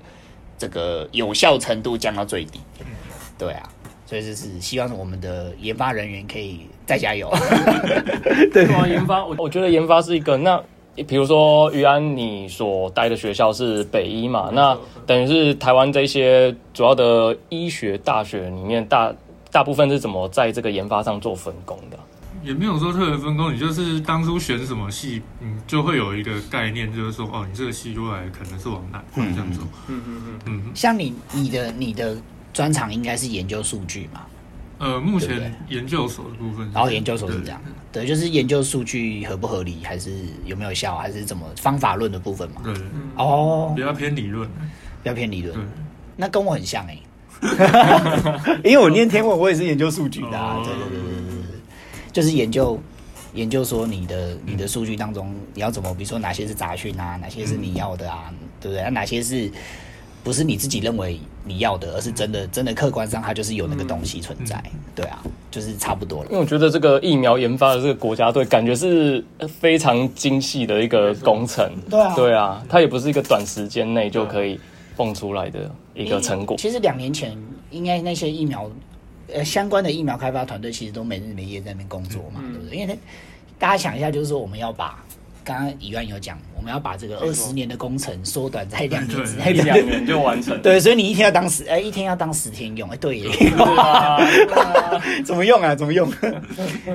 [0.56, 2.58] 这个有效程度降到最低。
[3.36, 3.68] 对啊，
[4.06, 7.30] 所以就是希望我们的研发人员可以再加油。
[8.50, 10.38] 对啊，研发，我我觉得研发是一个。
[10.38, 10.58] 那
[11.06, 14.50] 比如说于安，你所待的学校是北医嘛？
[14.54, 14.74] 那
[15.06, 19.12] 等于是台湾这些主要的医学大学里面，大
[19.52, 21.98] 大部分是怎么在这个研发上做分工的？
[22.42, 29.60] 也没有说特别分工，你就是当初选什么系，你，就会有一个概念，就是说，哦，你这个系出来可能是往哪方向走。
[29.88, 30.62] 嗯嗯嗯嗯。
[30.74, 32.16] 像你你的你的
[32.52, 34.22] 专长应该是研究数据嘛？
[34.78, 37.60] 呃，目前研究所的部分，然后研究所是这样，
[37.92, 40.10] 对，就是研究数据合不合理，还是
[40.44, 42.62] 有没有效，还是怎么方法论的部分嘛？
[42.62, 42.74] 对，
[43.16, 44.48] 哦，比较偏理论，
[45.02, 45.58] 比较偏理论。
[46.16, 46.98] 那跟我很像哎，
[48.64, 50.30] 因为我念天文，我也是研究数据的。
[50.64, 51.60] 对对对对对。
[52.12, 52.80] 就是研究
[53.34, 58.82] 研究说你的你的数据当中你要怎么，比如说哪些是杂讯啊，哪些是你要的啊，对不对？
[58.84, 59.50] 那哪些是
[60.28, 64.62] 不是你自己认为你要的，而是真的真的客观上它就是有那个东西存在？
[64.94, 66.28] 对啊，就是差不多了。
[66.28, 69.24] 因为我觉得这个疫苗研发的这个国家队，感觉是
[69.58, 71.72] 非常精细的一个工程。
[71.88, 74.60] 对啊，对啊，它也不是一个短时间内就可以
[74.98, 76.58] 蹦出来的一个成果。
[76.58, 77.34] 其实两年前
[77.70, 78.70] 应该那些疫苗。
[79.32, 82.78] 呃，相关的疫苗开发团队其实都没日没夜在那边工作嘛，对不对？
[82.78, 82.98] 因为
[83.58, 85.04] 大家想一下，就是说我们要把
[85.44, 90.60] 刚刚以院有讲，我们要把这个二十年的工程缩短在两年之内，两年就完成。
[90.60, 93.30] 对，所以你一天要当十，哎，一天要当十天用，哎，对耶。
[95.24, 95.74] 怎么用啊？
[95.74, 96.12] 怎么用？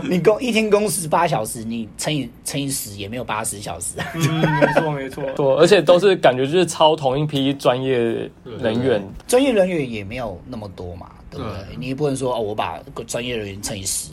[0.03, 4.05] 你工一天工时八小时，你乘以乘以十也没有八十小时啊。
[4.15, 5.23] 嗯，没错没错。
[5.33, 11.09] 对，而且都是感觉就是超同一批专业人员，专业人员也没有那么多嘛。
[11.33, 11.75] 对不对？
[11.79, 14.09] 你也不能说哦，我把专业人员乘以十，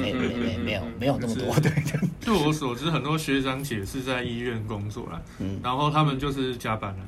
[0.00, 1.54] 没没没没有没有那么多。
[1.60, 2.00] 对，对。
[2.20, 7.06] 据我所知，很多学长姐是在医院工作了，嗯，然后他们就是加班了，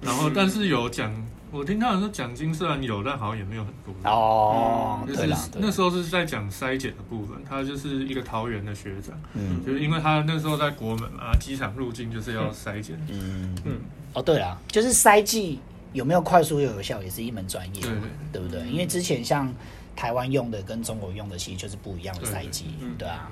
[0.00, 1.12] 然后但是有奖，
[1.50, 4.10] 我听他们说奖金虽然有，但好像也没有很多。
[4.10, 5.00] 哦。
[5.06, 13.56] 就是那时候是在讲筛检的部分，他就是一个桃园的学长，嗯，就是因为他那时候在国门嘛，机场入境就是要筛检，嗯。
[13.64, 13.80] 嗯，
[14.12, 15.60] 哦对了，就是筛剂。
[15.92, 17.80] 有没有快速又有效，也是一门专业，
[18.30, 18.42] 对。
[18.42, 18.60] 不对？
[18.68, 19.50] 因为之前像
[19.94, 22.66] 台湾用的跟中国用的其实就是不一样的赛季，
[22.98, 23.30] 对啊，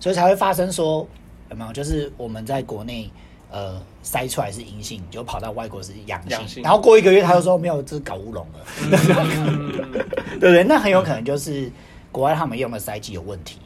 [0.00, 1.06] 所以才会发生说
[1.50, 1.72] 有没有？
[1.72, 3.10] 就是我们在国内
[3.50, 8.64] 呃筛出来是阴性，就跑到外国是阳性，然后过一个月他就说没有，这是搞乌龙了，
[10.40, 10.64] 对不对？
[10.64, 11.70] 那很有可能就是
[12.10, 13.58] 国外他们用的筛剂有问题。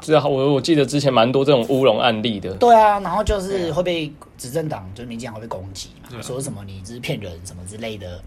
[0.00, 2.52] 是啊，我我记得之前蛮多这种乌龙案例的。
[2.54, 8.20] 对啊，然后就是会被执政党，就是民进党会被攻击嘛，说什么你这是骗人什么之类的，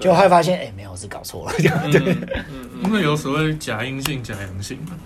[0.00, 1.52] 就会发现哎，没有是搞错了，
[1.92, 2.16] 对，
[2.82, 4.96] 因为有所谓假阴性、假阳性嘛，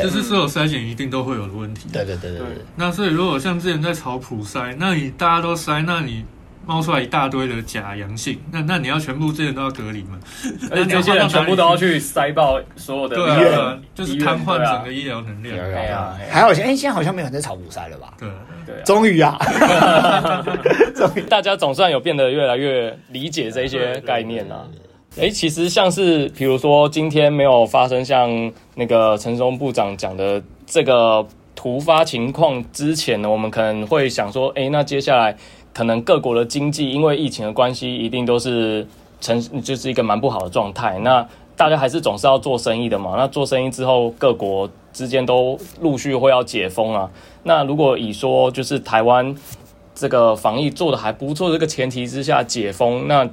[0.00, 1.88] 对，就是所有筛检一定都会有的问题。
[1.92, 2.46] 对对对对对。
[2.76, 6.24] 那所以如果像之前在炒普筛，那你大家都筛，那你。
[6.64, 10.16] 冒出来一大堆的假阳性，那那你要全部之前都要隔离嘛？
[10.70, 15.56] 而且这些人全部都要去塞爆所有的医院，就是瘫痪整个医疗能量。
[15.56, 18.14] 对啊，还好，现哎，现在好像没有人在炒普筛了吧？
[18.16, 18.28] 对
[18.64, 19.36] 对，终于啊，
[20.94, 24.70] 终于大家总算有变得越来越理解这些概念了。
[25.18, 35.36] 哎，其实像是比如说今天没有发生像那个陈松部长讲的这个突发情况之前呢，我们可能会想说，哎，那接下来。
[35.74, 38.86] 可能各国的经济因为疫情的关系，一定都是
[39.22, 40.98] 成就是一个蛮不好的状态。
[40.98, 43.14] 那大家还是总是要做生意的嘛。
[43.16, 47.10] 那做生意之后，各国之间都陆续会要解封啊。
[47.44, 49.34] 那如果以说就是台湾
[49.94, 53.26] 这个防疫做的还不错这个前提之下解封，那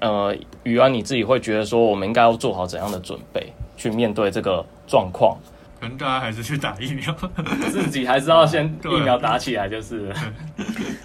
[0.00, 5.36] 呃，宇安你自己会觉得说，我们应该要做好怎样的准备去面对这个状况？
[5.80, 7.14] 可能大家还是去打疫苗，
[7.70, 10.10] 自己还是要先 疫苗打起来就是。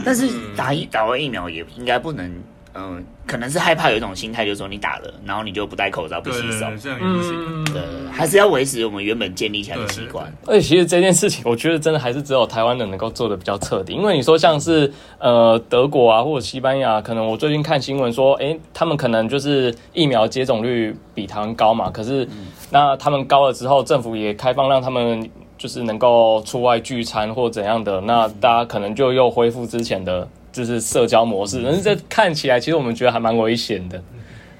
[0.06, 2.32] 但是打疫打完疫苗也应该不能。
[2.75, 7.65] 嗯，可能是害怕有一种心态，就是说你打了，然后你就不戴口罩、不洗手，这样也不行。
[7.73, 10.32] 对，还是要维持我们原本建立起来的习惯。
[10.45, 13.93] 而且其实这件事情，我觉得真的还是只有台湾人能够做的比较彻底。
[13.93, 21.89] 因为你说像是呃德国啊或者西班牙，可能我最近看新闻说，哎，他们可能就是疫苗接种率比台湾高嘛。
[21.89, 22.27] 可是
[22.69, 25.27] 那他们高了之后，政府也开放让他们
[25.58, 30.27] 就是能够出外聚餐或怎样的，那大家可能就又恢复之前的。
[30.65, 34.02] 之就是社交模式，但是这看起来其实我们觉得还蛮危险的，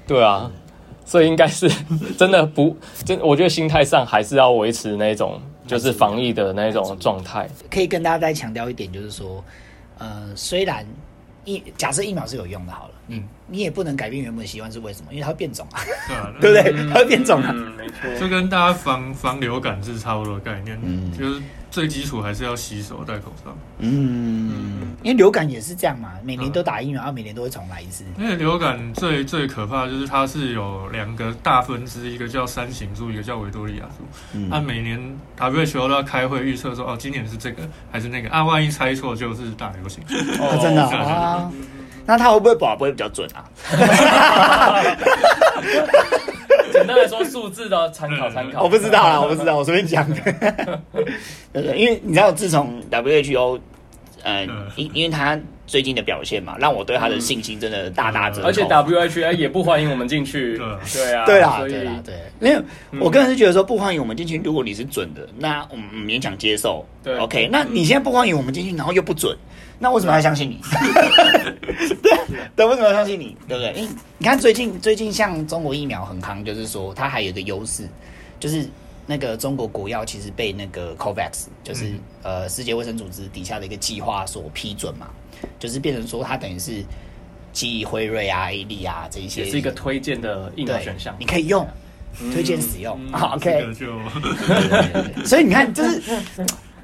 [0.06, 0.50] 对啊，
[1.04, 1.70] 所以应该是
[2.16, 7.48] 真的不真，我觉得心态上还是要维持那种就是防疫的那种状态。
[7.70, 9.44] 可以跟大家再强调一点，就是说，
[9.98, 10.86] 呃，虽然
[11.44, 12.94] 疫假设疫苗是有用的，好了。
[13.12, 15.08] 嗯，你也不能改变原本习惯，是为什么？
[15.10, 15.82] 因为它会变种啊，
[16.40, 16.86] 对不对？
[16.92, 18.20] 它会变种啊，没错。
[18.20, 23.56] 就跟大家防防流感是差不多的概念，嗯，就是最基础还是要洗手、戴口罩。
[23.78, 28.04] 嗯，因为流感也是这样嘛，每年都打疫苗，每年都会重来一次。
[28.18, 34.04] 因为流感最最可怕就是它是有两个大分支，一个叫三型株，一个叫维多利亚株。
[34.34, 35.00] 嗯，那每年
[35.38, 38.28] WHO 都要开会预测说，哦，今年是这个还是那个？
[38.30, 40.02] 啊，万一猜错就是大流行。
[40.38, 41.50] 哦，真的啊。
[42.06, 43.44] 那他会不会保不会比较准啊？
[46.72, 48.62] 简单来说，数字的参考参考。
[48.62, 50.16] 我不知道啊，我不知道，我随便讲的。
[51.52, 53.58] 对对，因为你知道，自从 WHO，
[54.22, 54.46] 呃，
[54.76, 58.44] 因因为他最近的表现嘛，让我对他的信心真的大大增。
[58.44, 60.56] 而且 WHO 也不欢迎我们进去。
[60.94, 62.14] 对啊，对啊，对啊，对。
[62.40, 62.62] 因为
[63.00, 66.86] 我个人是觉得说，不欢迎我们进去，如果你是准的，那我们勉强接受。
[67.02, 67.48] 对，OK。
[67.50, 69.36] 那你现在不欢迎我们进去，然后又不准。
[69.82, 70.60] 那为什么要相信你？
[72.02, 72.18] 对
[72.54, 73.34] 对，为什么要相信你？
[73.48, 73.72] 对不对？
[73.72, 73.88] 因为
[74.18, 77.88] 你看最近最近像中国疫苗很康，就是说它还有一个优势，
[78.38, 78.68] 就是
[79.06, 85.08] 那个中国国药其实被那个 COVAX，就是呃世界卫生组织底下的一个计划所批准嘛，
[85.58, 86.84] 就是变成说它等于是
[87.50, 91.66] 继辉瑞啊、A 利啊这一些，是一个推荐的疫苗选项，你可以用，
[92.34, 93.00] 推荐使用。
[93.12, 93.66] OK，
[95.24, 96.02] 所以你看，就是。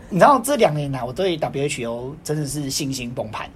[0.08, 3.48] 你知道这两年来，我对 WHO 真的是信心崩盘，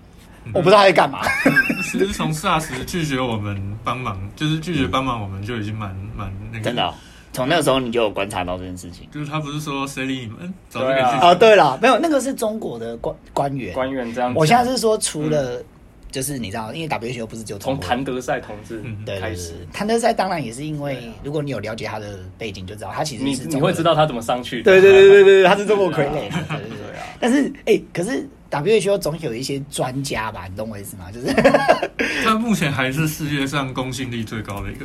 [0.52, 1.20] 我不知道他在干嘛。
[1.84, 6.64] 其实从 SARS 拒绝我们帮忙，就是拒绝帮忙，我们就已经蛮蛮那个。
[6.64, 6.94] 真的，
[7.32, 9.08] 从那个时候你就有观察到这件事情。
[9.12, 10.54] 就是他不是说谁理你们？
[10.72, 11.18] 对啊。
[11.22, 13.72] 哦，对了，没有，那个是中国的官官员。
[13.74, 14.32] 官员这样。
[14.34, 15.62] 我现在是说，除了。
[16.10, 18.82] 就是你知道，因为 WHO 不是就从谭德赛同志
[19.20, 24.62] 开始，谭德赛当然也是因为，如果你有了解他的背景，就知道他其实是你会知道他怎么上去。
[24.62, 26.12] 对对对对对，他是中国傀儡。
[26.12, 27.06] 对对对啊！
[27.20, 30.46] 但是哎，可是 WHO 总有一些专家吧？
[30.50, 31.04] 你懂我意思吗？
[31.12, 31.32] 就是
[32.24, 34.84] 他目前还是世界上公信力最高的一个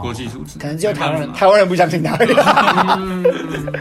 [0.00, 2.16] 国际组织，可能只有台湾人台湾人不相信他。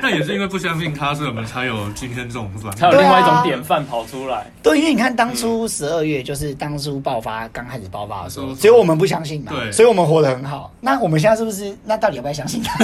[0.01, 4.45] 但也是因为不相信他，所以我们才有今天这种才有另外一种典范跑出来。
[4.61, 10.73] 对，因为你看当初十二月就是当初爆发刚开始爆发的时候，只有我们不相信嘛，对，所以我们活得很好。
[10.81, 11.73] 那我们现在是不是？
[11.85, 12.77] 那到底要不要相信他？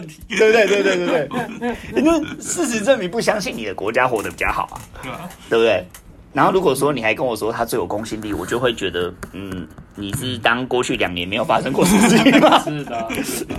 [0.00, 0.66] 好问题，对不对？
[0.66, 4.62] 对对对对， 因为事实证明不相信你的国家活得比较好
[5.04, 5.84] 啊，对不对？
[6.32, 12.58] 然后如果说你还跟我说他最有公信力，我就会觉得，嗯，你是当过去两年没有发生过事情吗？
[12.62, 13.54] 是的，是的。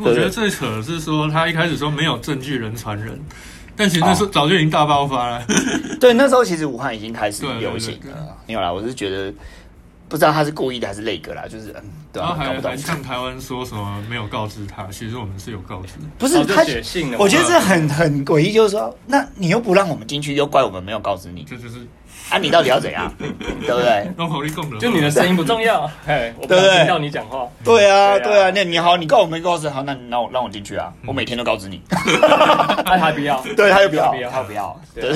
[0.00, 3.18] 我觉得最扯的是说他一开始说没有证据人传人，
[3.76, 5.44] 但其实那时候早就已经大爆发了。
[6.00, 8.36] 对，那时候其实武汉已经开始流行了。
[8.46, 9.32] 没有啦，我是觉得。
[10.08, 21.86] 不知道他是故意的还是那个啦，就是嗯，然后还还向台湾说什么没有告知他，其实我们是有告知，不是他写信我觉得这很很诡异，就是说，那你又不让我们进去，又怪我们没有告知你，这就是
[22.30, 24.10] 啊，你到底要怎样， 对不对？
[24.16, 26.86] 用口力共的，就你的声音不重要， 哎，对不对？
[26.86, 35.12] 要你讲话，对啊，对啊，那你好，你告我没告知，好，那让我让我进去啊，我每天都告知你， 那他还不要，对，他又不要，他不要，对。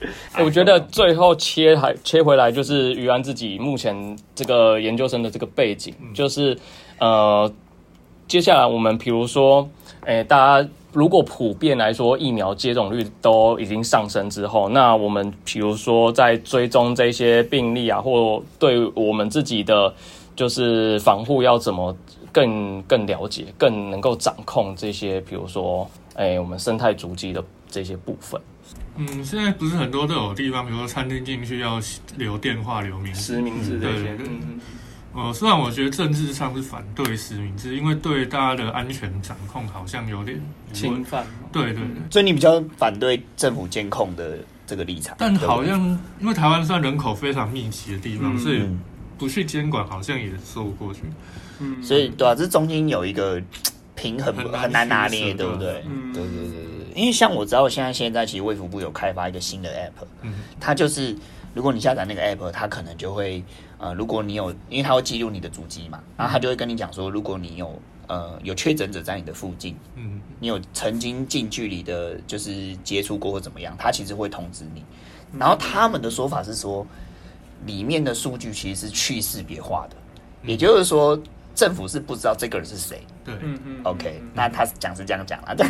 [0.44, 6.56] 我觉得最后切还切回来，就是于安自己目前这个研究生的这个背景，就是
[6.98, 7.50] 呃，
[8.26, 9.68] 接下来我们比如说，
[10.04, 19.92] 诶，大家如果普遍来说疫苗接种率都已经上升之后，那我们比如说在追踪这些病例啊，或对我们自己的
[20.34, 21.94] 就是防护要怎么
[22.32, 28.40] 更更了解，更能够掌控这些，比如说，诶，我们生态足迹的这些部分。
[28.98, 31.80] 嗯，现在不是很多都有地方，比如说餐厅进去要
[32.16, 34.18] 留电话、留名、实名制这些。
[35.14, 40.40] 呃，虽然我觉得政治上是反对实名制，因为对大家的安全掌控好像有点
[40.72, 41.24] 侵犯。
[41.50, 45.16] 对对对，所以你比较反对政府监控的这个立场。
[45.18, 45.80] 但好像
[46.20, 48.62] 因为台湾算人口非常密集的地方，所以
[49.16, 51.00] 不去监管好像也说不过去。
[51.58, 53.42] 嗯，所以对啊，这中间有一个
[53.96, 55.84] 平衡很难拿捏，对不对？
[55.88, 56.77] 嗯，对对对对。
[56.98, 61.16] 因为像我知道，现在现在其实卫福部有开发一个新的 app，嗯，它就是
[61.54, 63.44] 如果你下载那个 app，它可能就会
[63.78, 74.82] 呃，如果你有，因为它会记录你的足迹嘛，然后它就会跟你讲说，如果你有呃有确诊者在你的附近，嗯，你有曾经近距离的，就是接触过或怎么样，它其实会通知你。
[75.38, 76.84] 然后他们的说法是说，
[77.64, 79.96] 里面的数据其实是去识别化的，
[80.42, 81.16] 也就是说。
[81.58, 83.00] 政府是不知道这个人是谁。
[83.24, 85.66] 对，嗯嗯，OK，那他讲是这样讲啦， 对，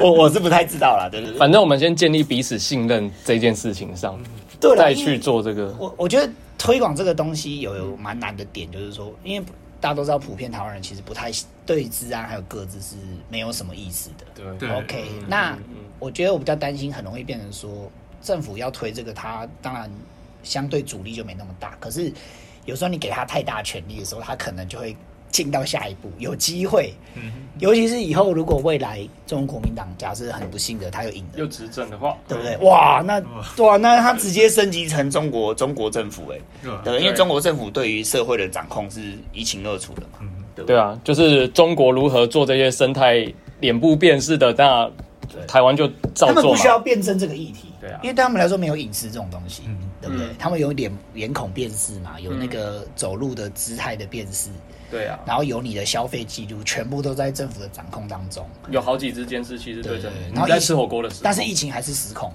[0.00, 1.38] 我我是不太知道啦，对对对。
[1.38, 4.18] 反正我们先建立彼此信任这件事情上，
[4.60, 5.72] 对，再去做这个。
[5.78, 9.46] 我我觉得推广这个东西有有蛮难的点，就是说，因为
[9.80, 11.30] 大家都知道，普遍台湾人其实不太
[11.64, 12.96] 对治安还有各自是
[13.28, 14.56] 没有什么意思的。
[14.58, 15.56] 对，OK，那
[16.00, 17.88] 我觉得我比较担心，很容易变成说
[18.20, 19.88] 政府要推这个，他当然
[20.42, 22.12] 相对阻力就没那么大，可是。
[22.64, 24.96] 有时候你给他太大权力的时候，他可能就会
[25.32, 26.94] 进到下一步，有机会。
[27.14, 32.56] 嗯，尤其是以后如果未来中国国民党假设很不幸的他又赢了，又执政的话，对不对？
[32.58, 33.20] 哇，那
[33.64, 36.38] 哇，那他直接升级成中国中国政府，哎，
[36.84, 39.00] 对，因为中国政府对于社会的掌控是
[39.32, 40.18] 一清二楚的嘛。
[40.20, 43.26] 嗯，对啊，就是中国如何做这些生态
[43.60, 44.90] 脸部辨识的，那
[45.48, 49.62] 台湾就照做他们不需要辩证这个议题，对啊，因为对他们来说没有隐私这种东西。
[50.02, 50.26] 对不对？
[50.36, 54.50] 他们有脸脸孔辨识嘛，有那个走路的姿态的辨识，
[54.92, 58.46] 对啊，然后有你的消费记录，全部都在政府的掌控当中。
[58.70, 62.30] 有好几只监视器是对着你，然后在吃火锅的时候，但是疫情还是失控。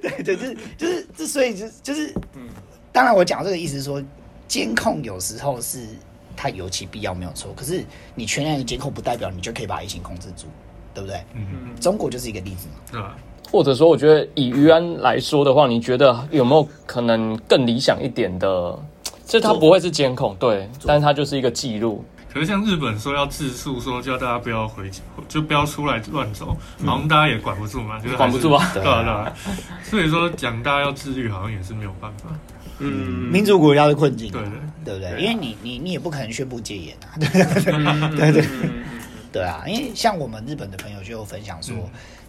[0.00, 2.48] 对 对，就是就是之，所以就就是嗯，
[2.90, 4.02] 当然我讲这个意思是说，
[4.48, 5.80] 监控有时候是
[6.34, 7.84] 它尤其必要没有错，可是
[8.14, 10.46] 你全然的监控不代表你就可以把疫情控制住，
[10.94, 11.18] 对不对？
[11.34, 13.16] 嗯嗯，中国就是一个例子嘛，对吧？
[13.50, 18.78] 或者说，我觉得以于安来说的话，你觉得有没有可能更理想一点的？
[19.32, 22.04] 这它不会是监控，对，但是它就是一个记录。
[22.30, 24.90] 可是像日本说要自述，说叫大家不要回，
[25.26, 26.54] 就不要出来乱走，
[26.84, 29.32] 好像大家也管不住嘛，就是管不住啊，对啊对啊？
[29.82, 32.28] 所以说讲大家要自律，好像也是没有办法。
[32.78, 32.90] 嗯，
[33.32, 34.50] 民主国家的困境，对对
[34.84, 35.18] 对不对？
[35.18, 37.16] 因为你你你也不可能宣布戒严啊，
[38.14, 38.48] 对对对。
[39.32, 41.74] 对啊，因为像我们日本的朋友就有分享说，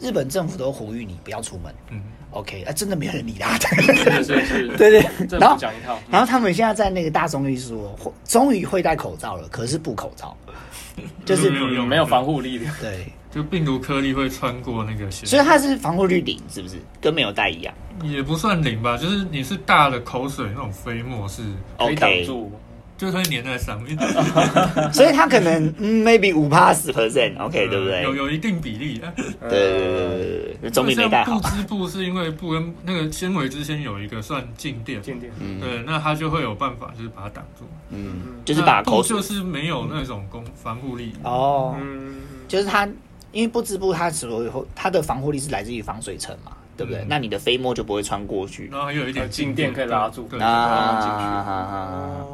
[0.03, 1.73] 日本政府都呼吁你不要出门。
[1.89, 2.01] 嗯
[2.31, 3.57] ，OK，啊，真的没有人理他。
[4.21, 5.39] 是是是，对对。
[5.39, 10.35] 然后讲一套，然后他们现在在那个大众律说，终于会戴口罩了，可是不口罩，
[11.25, 12.65] 就是有没有防护力的。
[12.81, 16.75] 对，就病毒颗粒会穿过那个，所以它是防护率零，是不是？
[16.99, 17.73] 跟没有戴一样？
[18.03, 21.41] 也不算零吧，就是你是大的口水那种飞沫是
[21.77, 22.51] 可以挡住。
[22.97, 23.97] 就会粘在上面，
[24.93, 28.03] 所以它可能 maybe 五趴十 percent，OK，对不对？
[28.03, 29.11] 有有一定比例的，
[29.49, 31.39] 对对对对总比没带好。
[31.39, 41.13] 布织布是因为布跟那个纤维之间有一个算静电，静电，对，那它就会有办法，就是把它挡住，嗯，就是把口就是没有那种攻防护力。
[41.23, 42.87] 哦，嗯，就是它
[43.31, 46.51] 因为布织布它所有它的防护力是来自于防水层嘛。
[46.75, 47.05] 对不对？
[47.07, 52.25] 那你的飞沫就不会穿过去，然后还有一点静电可以拉住，啊，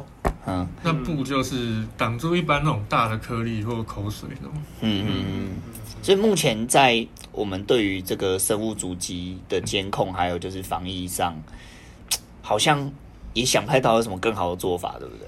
[0.46, 4.48] 嗯，那布就是挡住一般那种大的颗粒或口水的。
[4.80, 5.48] 嗯嗯嗯。
[6.02, 11.36] 所以目前在我们对于这个生物足迹的监控，还有就是防疫上，
[12.40, 12.90] 好像
[13.34, 15.26] 也想不到有什么更好的做法，对不对？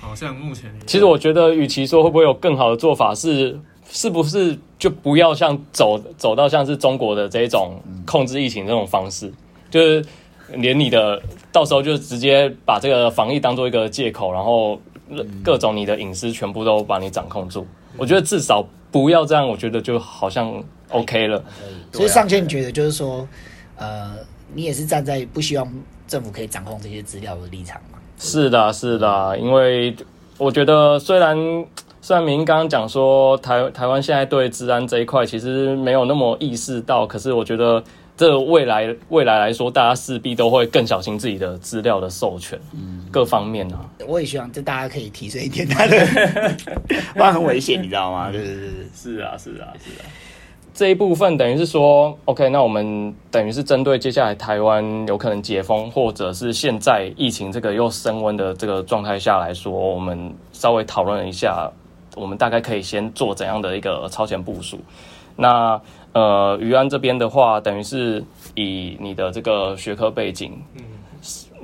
[0.00, 3.58] 好像目前，其实我觉得，与其说会不会有更好的做法，是。
[3.94, 9.30] 是不是就不要像走走到像是中国的这种控制疫情这种方式，
[9.70, 10.02] 就是
[10.54, 11.22] 连你的
[11.52, 14.80] 到时候就直接把这个防疫当做一个借口，然后
[15.44, 17.66] 各种你的隐私全部都把你掌控住。
[17.98, 21.44] 我觉得至少不要这样，我觉得就好像 OK 了。
[21.92, 23.28] 所以上线觉得就是说，
[23.76, 24.14] 呃，
[24.54, 25.70] 你也是站在不希望
[26.08, 27.98] 政府可以掌控这些资料的立场嘛？
[28.18, 29.94] 是的，是的，因为
[30.38, 31.36] 我觉得虽然。
[32.04, 37.80] 虽然明刚刚讲说台台湾现在对治安这一块其实没有那么意识到，可是我觉得
[38.16, 43.88] 这未来未来来说，大家势必都会更小心自己的资料的授权，嗯，各方面啊。
[44.04, 45.96] 我也希望这大家可以提升一点，他的，
[47.14, 48.32] 不然很危险，你知道吗？
[48.32, 50.04] 对对对，是啊是啊是啊。
[50.74, 61.70] 这一部分等于是说，OK，那我们等于是针对接下来台湾有可能解封，或者是现在疫情这个又升温的这个状态下来说，我们稍微讨论一下。
[62.14, 64.78] 我们大概可以先做怎样的一个超前部署？
[65.36, 65.80] 那
[66.12, 68.22] 呃，余安这边的话，等于是
[68.54, 70.82] 以你的这个学科背景，嗯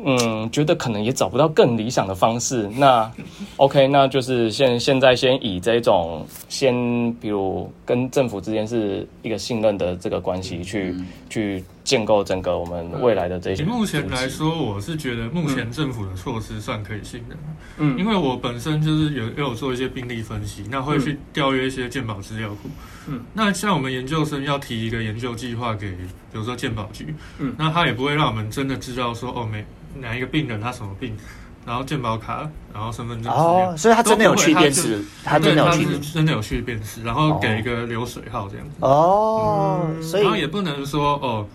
[0.05, 2.69] 嗯，觉得可能也找不到更理想的方式。
[2.77, 3.11] 那
[3.57, 6.75] OK，那就是现现在先以这种先，
[7.21, 10.95] 比如跟政府之间是一个信任的这个关系去
[11.29, 11.65] 去。
[11.89, 13.65] 建构整个我们未来的这些。
[13.65, 17.39] 目前来说，我是觉得目前政府的措施算可以信任。
[17.79, 22.69] 嗯，因为我本身就是有也有做一些病例分析，那会去调阅一些健保资料库。
[23.07, 27.15] 嗯，那像我们研究生要提一个研究计划给，比如说健保局。
[27.39, 29.65] 嗯，那他也不会让我们真的知道说哦，每
[29.99, 31.17] 哪一个病人他什么病，
[31.65, 38.75] 然后健保卡，然后身份证哦，所以他真的有去辨识，他真的有去，真的有去辨识，然后给一个流水号这样子。
[38.81, 41.47] 哦，所以然后也不能说哦。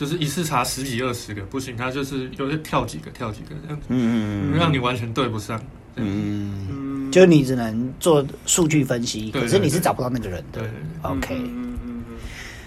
[0.00, 5.60] 就是一次查十几二十个不行，他就是有些跳几个跳几个这样子，嗯嗯嗯，让你完全对不上。
[5.96, 10.62] 嗯，就你只能做数据分析，可是你是找不到那个人的。
[11.02, 12.16] OK，嗯嗯嗯，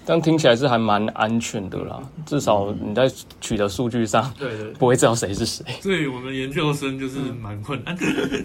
[0.06, 3.12] 这样听起来是还蛮安全的啦，至少你在
[3.42, 5.66] 取得数据上，对对，不会知道谁是谁。
[5.82, 7.98] 所以我们研究生就是蛮困难，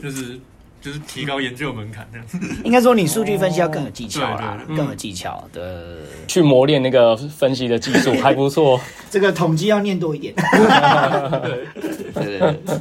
[0.03, 0.41] 就是。
[0.81, 5.97] 就是提高研究门槛这样子， 应该说你数据分析要更有技巧啦，更有技巧的
[6.29, 8.81] 去磨练那个分析的技术还不错。
[9.11, 10.33] 这个统计要念多一点。
[12.15, 12.79] 对对对。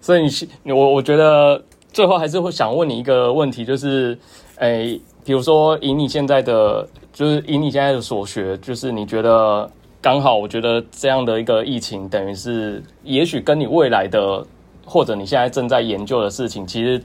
[0.00, 0.28] 所以
[0.64, 1.62] 你我我觉得
[1.92, 4.18] 最后还是会想问你一个问题，就是
[4.56, 9.70] 诶，比如说以你现在的，就是以你现在的所学，就是你觉得
[10.02, 14.44] 刚好，我觉得这样的一个疫情，等于是也许跟你未来的。
[14.84, 17.02] 或者你现在正在研究的事情，其实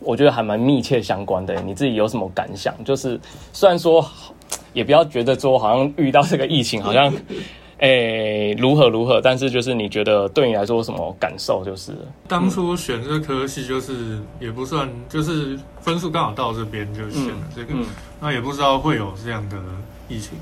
[0.00, 1.60] 我觉得还蛮密切相关的。
[1.62, 2.74] 你自己有什么感想？
[2.84, 3.20] 就是
[3.52, 4.04] 虽然说，
[4.72, 7.12] 也不要觉得说好像遇到这个疫情好像，
[7.78, 11.64] 诶如何如何，但是就是你觉得对你来说什么感受？
[11.64, 11.92] 就是
[12.28, 17.74] 当初选这科系，就是也不算，就是分数刚好到这边就选了这个，
[18.20, 19.56] 那也不知道会有这样的
[20.08, 20.32] 疫情。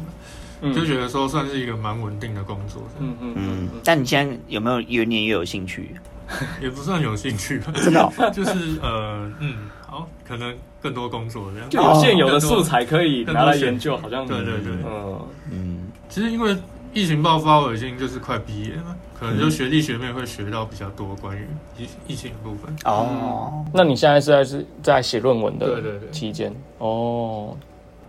[0.74, 2.82] 就觉得说算是一个蛮稳定的工作。
[2.98, 3.68] 嗯嗯嗯。
[3.84, 5.94] 但你现在有没有越念越有兴趣？
[6.60, 9.54] 也不算有兴趣， 真的， 就是呃，嗯，
[9.86, 15.20] 好，可能更多工作这样，就有现有的素材可以拿来研究，好像对对对，嗯。
[15.50, 16.56] 嗯，其实因为
[16.92, 21.46] 疫情爆发，我已经就是快毕业了，可能就学弟学妹会学到比较多关于
[21.78, 22.74] 疫疫情的部分。
[22.84, 26.10] 哦，那你现在是在是在写论文的对对对。
[26.10, 26.54] 期间？
[26.78, 27.56] 哦。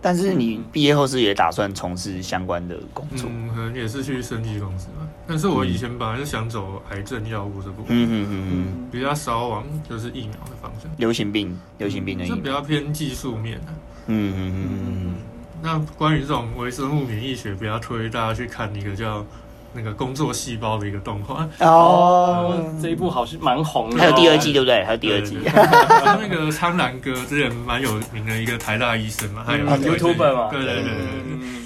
[0.02, 3.28] 但是你毕业后是也打算从事相关的工作？
[3.30, 5.06] 嗯，可能也是去生技公司吧。
[5.26, 10.90] 但是我以前本来是想走癌症药物这部分，嗯嗯嗯嗯，比较少往就是疫苗的方向。
[10.96, 13.66] 流行病，流行病的，就比较偏技术面的。
[14.06, 15.14] 嗯嗯嗯嗯。
[15.62, 19.24] 那关于这种微生物免疫学，比较推大家去看一个叫。
[19.72, 21.48] 那个工作细胞的一个动画。
[21.58, 24.84] 哦，这一部好像蛮红的，还有第二季对不对？
[24.84, 30.84] 还有第二季，那个苍兰哥之前蛮有名的一个台大医生嘛，还有 YouTube 嘛，对对对。
[30.84, 30.90] 对，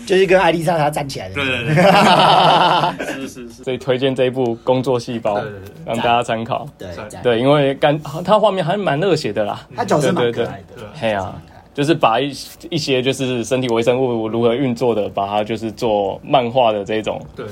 [0.07, 1.75] 就是跟艾丽莎她站起来的，对对对，
[3.07, 5.41] 是是是，所以推荐这一部工作细胞，
[5.87, 6.89] 让大家参考，对
[7.23, 11.35] 对，因为感他画面还是蛮热血的啦，他角色蛮可爱的，嘿啊。
[11.75, 12.33] 就是把一
[12.71, 17.45] 一些就是身体微生物如何运作的，把它就是做漫画的这种对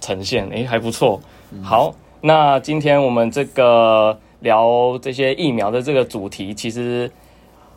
[0.00, 1.20] 呈现，哎，还不错。
[1.60, 7.10] 好，那今天我们这个聊这些疫苗的这个主题，其实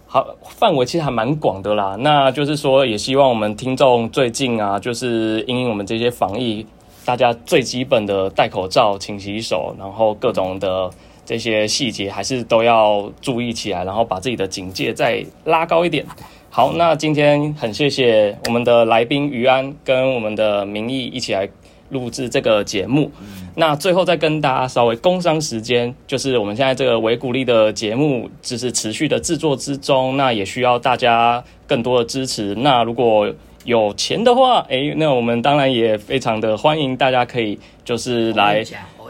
[0.05, 1.97] 好范围其实还蛮广的啦。
[1.99, 6.63] 那就是说，也希望我们听众最近啊，就是因为我们这些防疫，
[7.03, 10.91] 大家最基本的戴口罩、勤洗手，然后各种的。
[11.25, 16.05] 这些细节还是都要注意起来，然后把自己的警戒再拉高一点。
[16.49, 21.47] 好，那今天很谢谢我们的来宾于安跟我们的明义一起来
[21.89, 23.09] 录制这个节目。
[23.55, 32.53] 那最后再跟大家稍微工商时间，就是我们现在这个维鼓励的节目就是持续的制作之中，那也需要大家更多的支持。
[32.55, 38.61] 那如果有钱的话，哎，那我们当然也非常的欢迎大家可以就是来。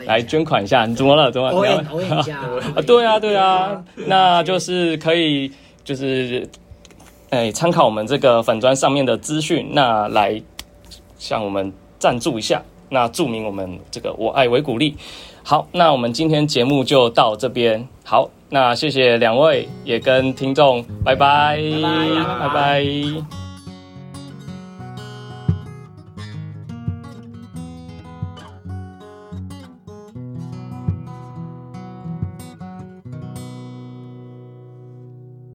[0.06, 1.32] 来捐款一下，你怎么了？
[1.32, 1.50] 怎么？
[1.52, 2.40] 我我一下
[2.76, 2.82] 啊！
[2.86, 5.52] 对啊，对啊，那就是可以，
[5.84, 6.48] 就是
[7.30, 10.42] 哎，参考我们这个粉砖上面的资讯，那来
[11.18, 14.96] 向我们赞助一下，那注明我们这个我爱维古力。
[15.44, 17.88] 好，那我们今天节目就到这边。
[18.04, 23.41] 好，那谢谢两位，也跟听众拜拜，拜拜，拜拜。